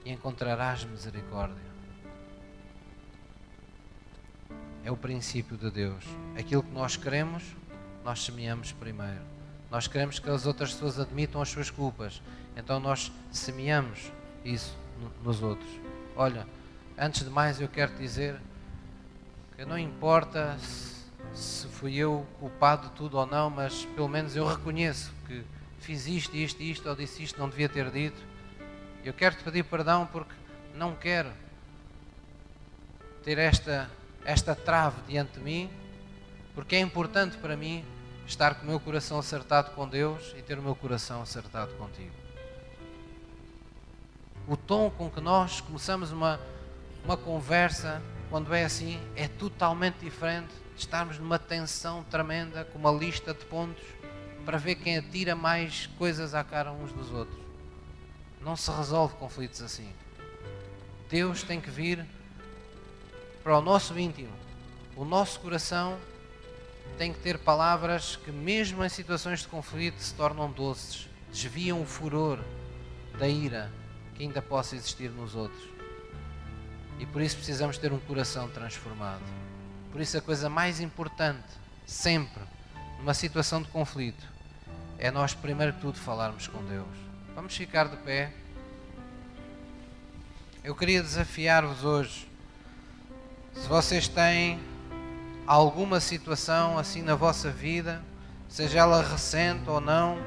[0.06, 1.71] e encontrarás misericórdia.
[4.84, 6.04] É o princípio de Deus.
[6.38, 7.44] Aquilo que nós queremos,
[8.04, 9.22] nós semeamos primeiro.
[9.70, 12.22] Nós queremos que as outras pessoas admitam as suas culpas.
[12.56, 14.12] Então nós semeamos
[14.44, 14.78] isso
[15.24, 15.70] nos outros.
[16.16, 16.46] Olha,
[16.98, 18.36] antes de mais eu quero dizer
[19.56, 20.58] que não importa
[21.34, 25.44] se fui eu culpado de tudo ou não, mas pelo menos eu reconheço que
[25.80, 28.22] fiz isto, isto, isto, ou disse isto, não devia ter dito.
[29.04, 30.34] Eu quero te pedir perdão porque
[30.76, 31.32] não quero
[33.24, 33.90] ter esta
[34.26, 35.70] esta trave diante de mim,
[36.54, 37.84] porque é importante para mim
[38.28, 42.12] estar com o meu coração acertado com Deus e ter o meu coração acertado contigo.
[44.48, 46.40] O tom com que nós começamos uma,
[47.04, 52.92] uma conversa, quando é assim, é totalmente diferente de estarmos numa tensão tremenda, com uma
[52.92, 53.84] lista de pontos,
[54.46, 57.40] para ver quem atira mais coisas à cara uns dos outros.
[58.42, 59.94] Não se resolve conflitos assim.
[61.10, 62.06] Deus tem que vir
[63.44, 64.34] para o nosso íntimo.
[64.96, 65.98] O nosso coração
[66.98, 71.86] tem que ter palavras que, mesmo em situações de conflito, se tornam doces, desviam o
[71.86, 72.40] furor
[73.18, 73.72] da ira
[74.16, 75.64] que ainda possa existir nos outros.
[77.00, 79.24] E por isso precisamos ter um coração transformado.
[79.92, 81.48] Por isso, a coisa mais importante,
[81.86, 82.44] sempre,
[83.00, 84.24] numa situação de conflito,
[84.98, 86.88] é nós, primeiro que tudo, falarmos com Deus.
[87.34, 88.32] Vamos ficar de pé.
[90.64, 92.31] Eu queria desafiar-vos hoje
[93.54, 94.60] se vocês têm
[95.46, 98.02] alguma situação assim na vossa vida,
[98.48, 100.18] seja ela recente ou não,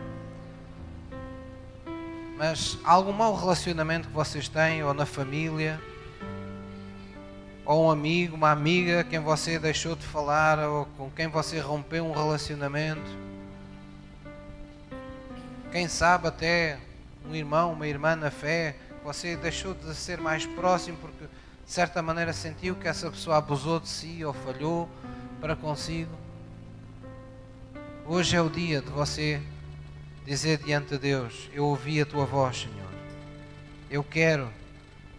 [2.37, 5.81] mas algum mau relacionamento que vocês têm, ou na família,
[7.65, 12.05] ou um amigo, uma amiga quem você deixou de falar, ou com quem você rompeu
[12.05, 13.25] um relacionamento,
[15.73, 16.79] quem sabe até
[17.27, 21.25] um irmão, uma irmã na fé, você deixou de ser mais próximo porque
[21.65, 24.89] de certa maneira sentiu que essa pessoa abusou de si ou falhou
[25.41, 26.15] para consigo.
[28.07, 29.43] Hoje é o dia de você
[30.27, 32.91] dizer diante de Deus: Eu ouvi a tua voz, Senhor.
[33.91, 34.51] Eu quero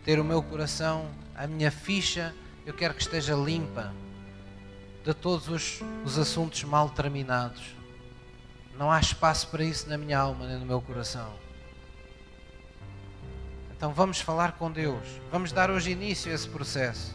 [0.03, 2.33] ter o meu coração, a minha ficha,
[2.65, 3.91] eu quero que esteja limpa
[5.03, 7.75] de todos os, os assuntos mal terminados.
[8.77, 11.44] Não há espaço para isso na minha alma nem no meu coração.
[13.77, 15.05] Então vamos falar com Deus.
[15.31, 17.13] Vamos dar hoje início a esse processo.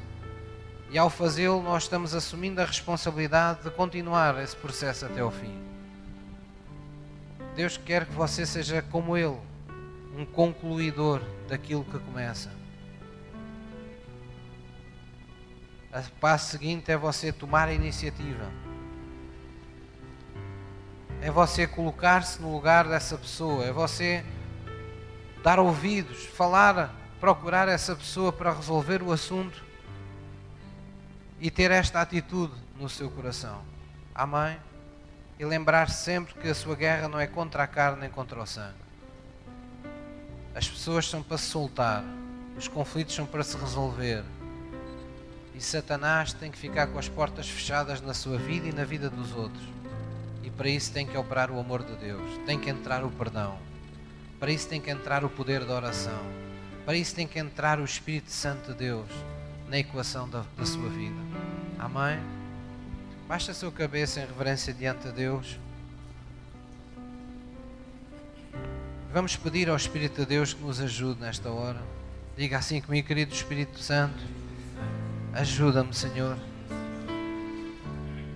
[0.90, 5.56] E ao fazê-lo, nós estamos assumindo a responsabilidade de continuar esse processo até ao fim.
[7.54, 9.36] Deus quer que você seja como Ele,
[10.16, 12.50] um concluidor daquilo que começa.
[15.92, 18.50] O passo seguinte é você tomar a iniciativa.
[21.22, 23.64] É você colocar-se no lugar dessa pessoa.
[23.64, 24.24] É você
[25.43, 29.62] dar ouvidos, falar, procurar essa pessoa para resolver o assunto
[31.41, 33.62] e ter esta atitude no seu coração.
[34.14, 34.59] Amém?
[35.38, 38.41] E lembrar -se sempre que a sua guerra não é contra a carne nem contra
[38.41, 38.74] o sangue.
[40.55, 42.05] As pessoas são para se soltar,
[42.57, 44.22] os conflitos são para se resolver.
[45.55, 49.09] E Satanás tem que ficar com as portas fechadas na sua vida e na vida
[49.09, 49.62] dos outros.
[50.43, 53.59] E para isso tem que operar o amor de Deus, tem que entrar o perdão,
[54.41, 56.18] para isso tem que entrar o poder da oração,
[56.86, 59.09] para isso tem que entrar o Espírito Santo de Deus
[59.68, 61.20] na equação da, da sua vida.
[61.78, 62.18] Amém?
[63.28, 65.59] Baixa a sua cabeça em reverência diante de Deus.
[69.12, 71.80] Vamos pedir ao Espírito de Deus que nos ajude nesta hora.
[72.36, 74.18] Diga assim comigo, querido Espírito Santo.
[75.34, 76.38] Ajuda-me, Senhor.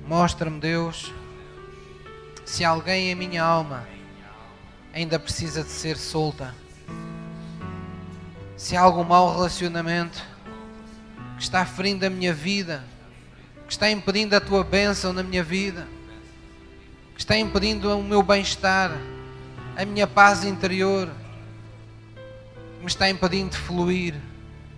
[0.07, 1.13] Mostra-me, Deus,
[2.45, 3.94] se alguém em minha alma
[4.95, 6.55] ainda precisa de ser solta.
[8.57, 10.25] Se há algum mau relacionamento
[11.37, 12.85] que está ferindo a minha vida,
[13.67, 15.89] que está impedindo a tua bênção na minha vida,
[17.13, 18.93] que está impedindo o meu bem-estar,
[19.77, 21.09] a minha paz interior,
[22.77, 24.15] que me está impedindo de fluir,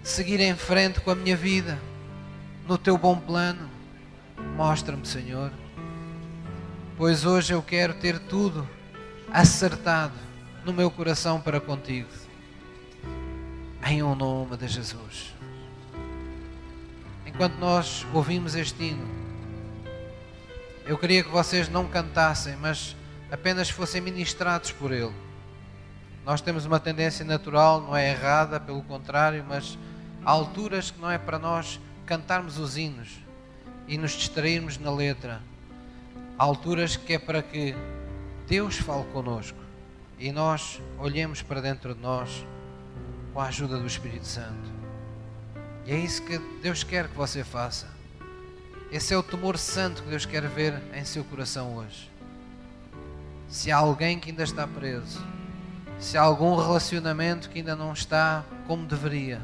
[0.03, 1.79] de seguir em frente com a minha vida,
[2.67, 3.69] no teu bom plano.
[4.57, 5.53] Mostra-me, Senhor,
[6.97, 8.76] pois hoje eu quero ter tudo
[9.33, 10.15] acertado
[10.65, 12.09] no meu coração para contigo.
[13.87, 15.37] Em o nome de Jesus
[17.37, 19.07] enquanto nós ouvimos este hino,
[20.87, 22.97] eu queria que vocês não cantassem, mas
[23.31, 25.13] apenas fossem ministrados por ele.
[26.25, 29.77] Nós temos uma tendência natural, não é errada, pelo contrário, mas
[30.25, 33.21] há alturas que não é para nós cantarmos os hinos
[33.87, 35.43] e nos distrairmos na letra.
[36.39, 37.77] Há alturas que é para que
[38.47, 39.59] Deus fale conosco
[40.19, 42.47] e nós olhemos para dentro de nós
[43.33, 44.71] com a ajuda do Espírito Santo.
[45.85, 47.89] E é isso que Deus quer que você faça.
[48.91, 52.09] Esse é o temor santo que Deus quer ver em seu coração hoje.
[53.49, 55.25] Se há alguém que ainda está preso,
[55.99, 59.43] se há algum relacionamento que ainda não está como deveria,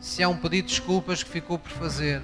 [0.00, 2.22] se há um pedido de desculpas que ficou por fazer,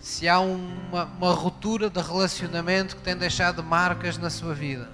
[0.00, 4.88] se há uma, uma ruptura de relacionamento que tem deixado marcas na sua vida,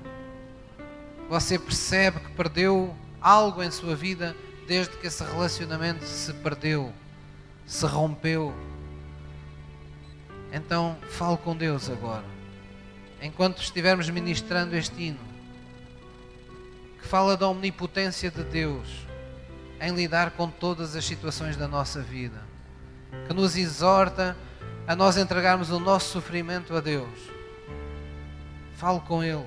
[1.29, 4.37] você percebe que perdeu algo em sua vida
[4.67, 6.93] desde que esse relacionamento se perdeu,
[7.65, 8.53] se rompeu.
[10.53, 12.25] Então, fale com Deus agora.
[13.23, 15.19] Enquanto estivermos ministrando este hino,
[17.01, 19.07] que fala da omnipotência de Deus
[19.81, 22.43] em lidar com todas as situações da nossa vida,
[23.27, 24.37] que nos exorta
[24.87, 27.19] a nós entregarmos o nosso sofrimento a Deus.
[28.77, 29.47] Fale com Ele.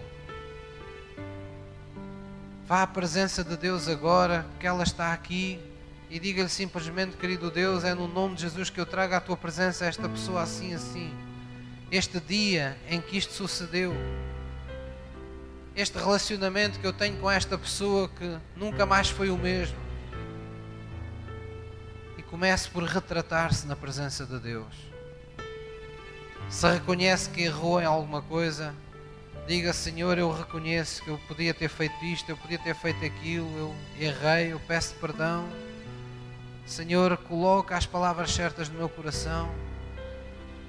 [2.68, 5.60] Vá à presença de Deus agora, que ela está aqui,
[6.10, 9.38] e diga-lhe simplesmente, querido Deus, é no nome de Jesus que eu trago à tua
[9.38, 11.14] presença esta pessoa assim, assim.
[11.90, 13.96] Este dia em que isto sucedeu,
[15.74, 19.78] este relacionamento que eu tenho com esta pessoa que nunca mais foi o mesmo.
[22.18, 24.89] E comece por retratar-se na presença de Deus.
[26.50, 28.74] Se reconhece que errou em alguma coisa,
[29.50, 33.50] Diga, Senhor, eu reconheço que eu podia ter feito isto, eu podia ter feito aquilo,
[33.58, 35.50] eu errei, eu peço perdão.
[36.68, 39.50] Senhor, coloca as palavras certas no meu coração,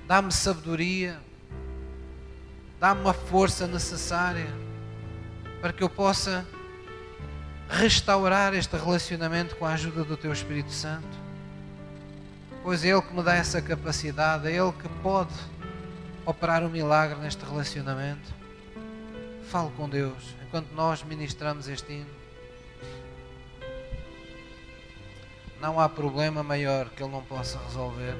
[0.06, 1.20] dá-me sabedoria,
[2.80, 4.48] dá-me uma força necessária
[5.60, 6.46] para que eu possa
[7.68, 11.18] restaurar este relacionamento com a ajuda do Teu Espírito Santo.
[12.62, 15.34] Pois é Ele que me dá essa capacidade, é Ele que pode
[16.30, 18.32] operar um milagre neste relacionamento.
[19.48, 22.20] Fale com Deus enquanto nós ministramos este hino.
[25.60, 28.14] Não há problema maior que Ele não possa resolver.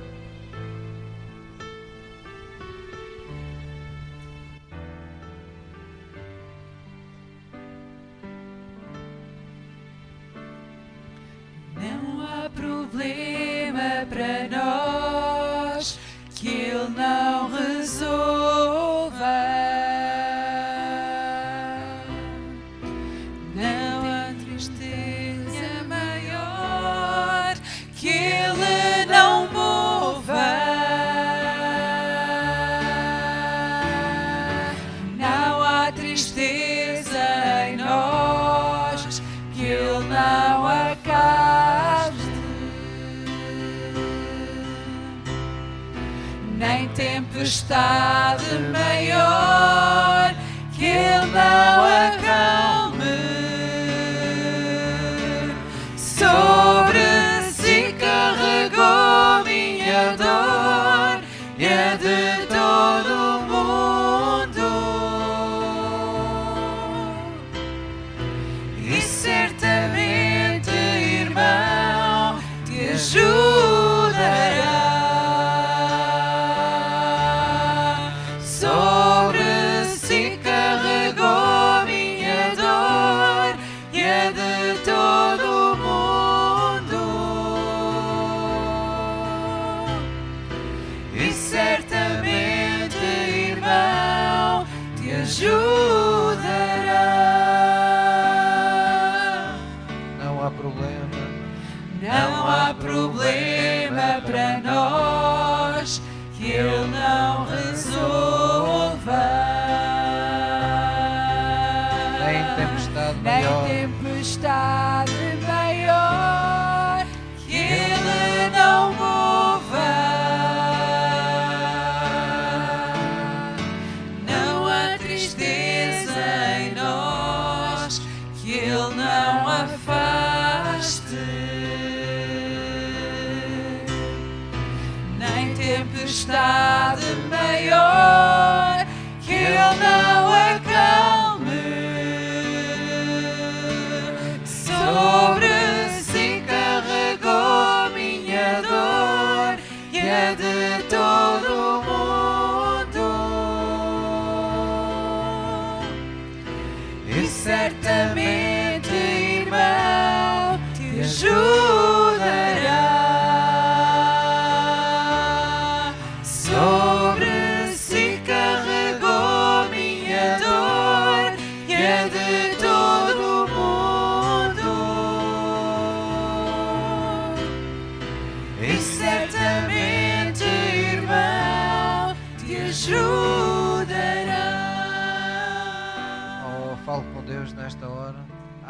[135.81, 138.87] Tempestade maior.
[139.23, 140.30] Que Ele não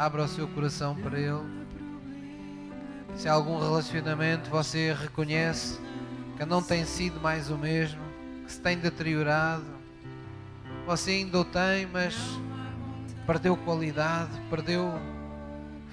[0.01, 1.45] Abra o seu coração para Ele.
[3.15, 5.79] Se há algum relacionamento você reconhece
[6.35, 8.01] que não tem sido mais o mesmo,
[8.43, 9.63] que se tem deteriorado,
[10.87, 12.15] você ainda o tem, mas
[13.27, 14.91] perdeu qualidade, perdeu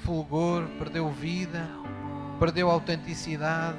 [0.02, 1.68] fulgor, perdeu vida,
[2.38, 3.76] perdeu autenticidade.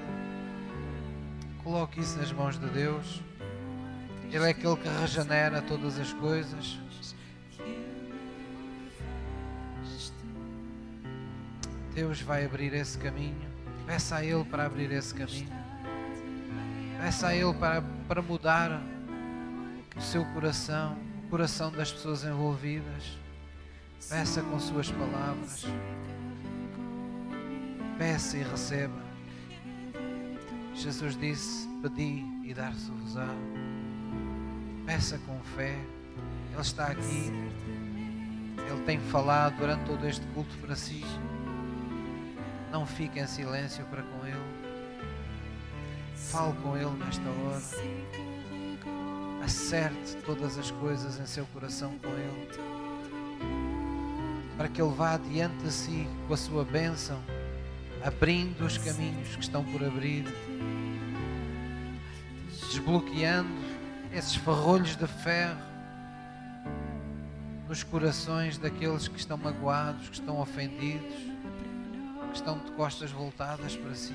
[1.64, 3.24] Coloque isso nas mãos de Deus.
[4.32, 6.78] Ele é aquele que regenera todas as coisas.
[11.94, 13.50] Deus vai abrir esse caminho.
[13.86, 15.50] Peça a Ele para abrir esse caminho.
[17.00, 18.82] Peça a Ele para, para mudar
[19.96, 23.18] o seu coração, o coração das pessoas envolvidas.
[24.08, 25.66] Peça com Suas palavras.
[27.98, 29.02] Peça e receba.
[30.74, 33.28] Jesus disse: Pedi e dar-se-vos-á.
[34.86, 35.78] Peça com fé.
[36.52, 37.32] Ele está aqui.
[38.58, 41.04] Ele tem falado durante todo este culto para si.
[42.72, 44.70] Não fique em silêncio para com Ele.
[46.16, 47.62] Fale com Ele nesta hora.
[49.44, 52.50] Acerte todas as coisas em seu coração com Ele.
[54.56, 57.20] Para que Ele vá adiante de si com a sua bênção,
[58.04, 60.26] abrindo os caminhos que estão por abrir,
[62.68, 63.50] desbloqueando
[64.14, 65.70] esses ferrolhos de ferro
[67.68, 71.14] nos corações daqueles que estão magoados, que estão ofendidos,
[72.30, 74.14] que estão de costas voltadas para si.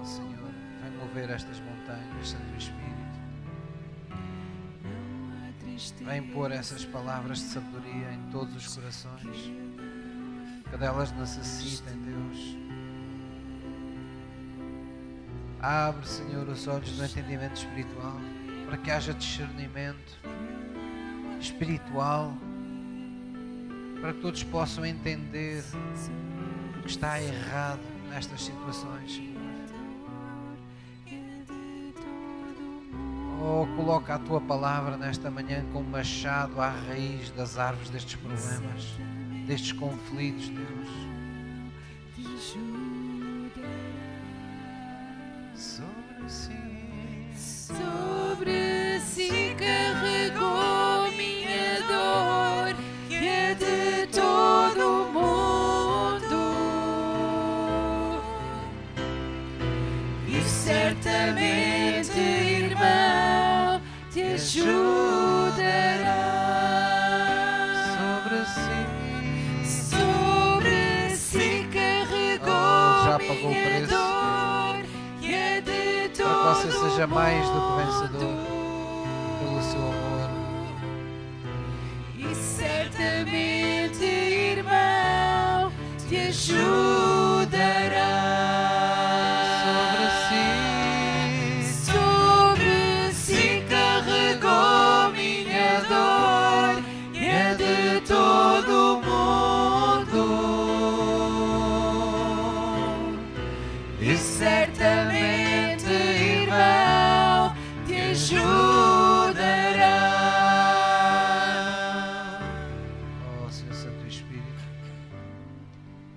[0.00, 2.84] Oh Senhor, vem mover estas montanhas, Santo Espírito.
[6.04, 9.50] Vem pôr essas palavras de sabedoria em todos os corações.
[10.70, 12.63] Que delas necessitem, Deus.
[15.64, 18.20] Abre, Senhor, os olhos do entendimento espiritual
[18.66, 20.12] para que haja discernimento
[21.40, 22.34] espiritual,
[23.98, 25.64] para que todos possam entender
[26.78, 27.80] o que está errado
[28.10, 29.22] nestas situações.
[33.40, 38.98] Oh, coloca a tua palavra nesta manhã como machado à raiz das árvores destes problemas,
[39.46, 41.13] destes conflitos, Deus.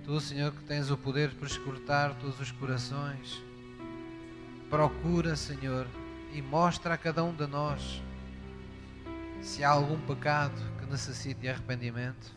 [0.08, 3.44] Tu, Senhor, que tens o poder para escrutar todos os corações,
[4.70, 5.86] procura, Senhor,
[6.32, 8.02] e mostra a cada um de nós
[9.42, 12.34] se há algum pecado que necessite de arrependimento,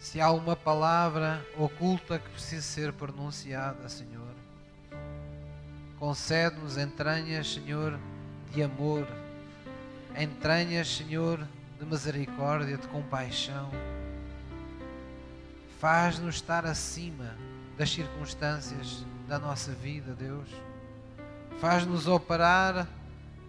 [0.00, 4.34] se há uma palavra oculta que precise ser pronunciada, Senhor.
[5.96, 8.00] Concede-nos entranhas, Senhor,
[8.52, 9.06] de amor,
[10.18, 11.38] entranhas, Senhor,
[11.78, 13.70] de misericórdia, de compaixão.
[15.82, 17.36] Faz-nos estar acima
[17.76, 20.48] das circunstâncias da nossa vida, Deus.
[21.58, 22.86] Faz-nos operar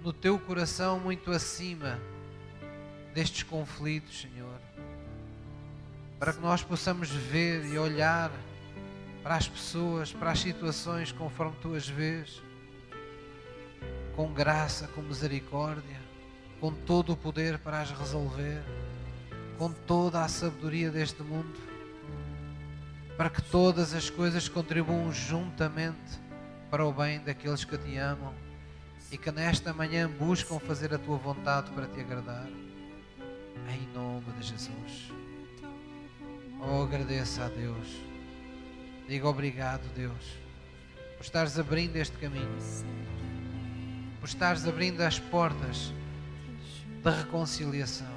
[0.02, 2.00] no teu coração muito acima
[3.14, 4.60] destes conflitos, Senhor.
[6.18, 8.32] Para que nós possamos ver e olhar
[9.22, 12.42] para as pessoas, para as situações conforme tu as vês,
[14.16, 16.02] com graça, com misericórdia,
[16.60, 18.64] com todo o poder para as resolver,
[19.60, 21.73] com toda a sabedoria deste mundo,
[23.18, 26.20] para que todas as coisas contribuam juntamente
[26.70, 28.34] para o bem daqueles que te amam
[29.12, 32.48] e que nesta manhã buscam fazer a tua vontade para te agradar.
[33.70, 35.12] Em nome de Jesus.
[36.60, 37.88] Oh, agradeça a Deus.
[39.08, 40.40] Diga obrigado, Deus,
[41.18, 42.58] por estares abrindo este caminho,
[44.20, 45.94] por estares abrindo as portas
[47.04, 48.16] da reconciliação,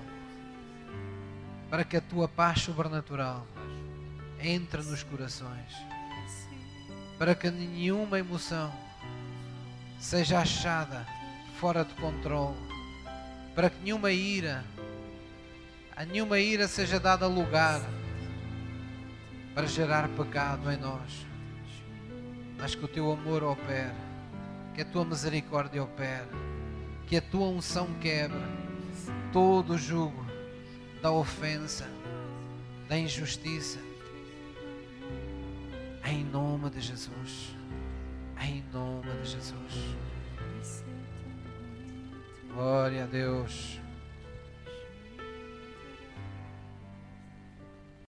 [1.68, 3.46] para que a tua paz sobrenatural
[4.46, 5.72] entre nos corações,
[7.18, 8.72] para que nenhuma emoção
[9.98, 11.04] seja achada
[11.58, 12.56] fora de controle,
[13.54, 14.64] para que nenhuma ira,
[15.96, 17.80] a nenhuma ira seja dada lugar
[19.52, 21.26] para gerar pecado em nós,
[22.56, 23.96] mas que o teu amor opere,
[24.74, 26.28] que a tua misericórdia opere,
[27.08, 28.38] que a tua unção quebre
[29.32, 30.24] todo o jugo
[31.02, 31.88] da ofensa,
[32.88, 33.85] da injustiça,
[36.06, 37.56] em nome de Jesus,
[38.40, 39.96] em nome de Jesus.
[42.54, 43.80] Glória a Deus.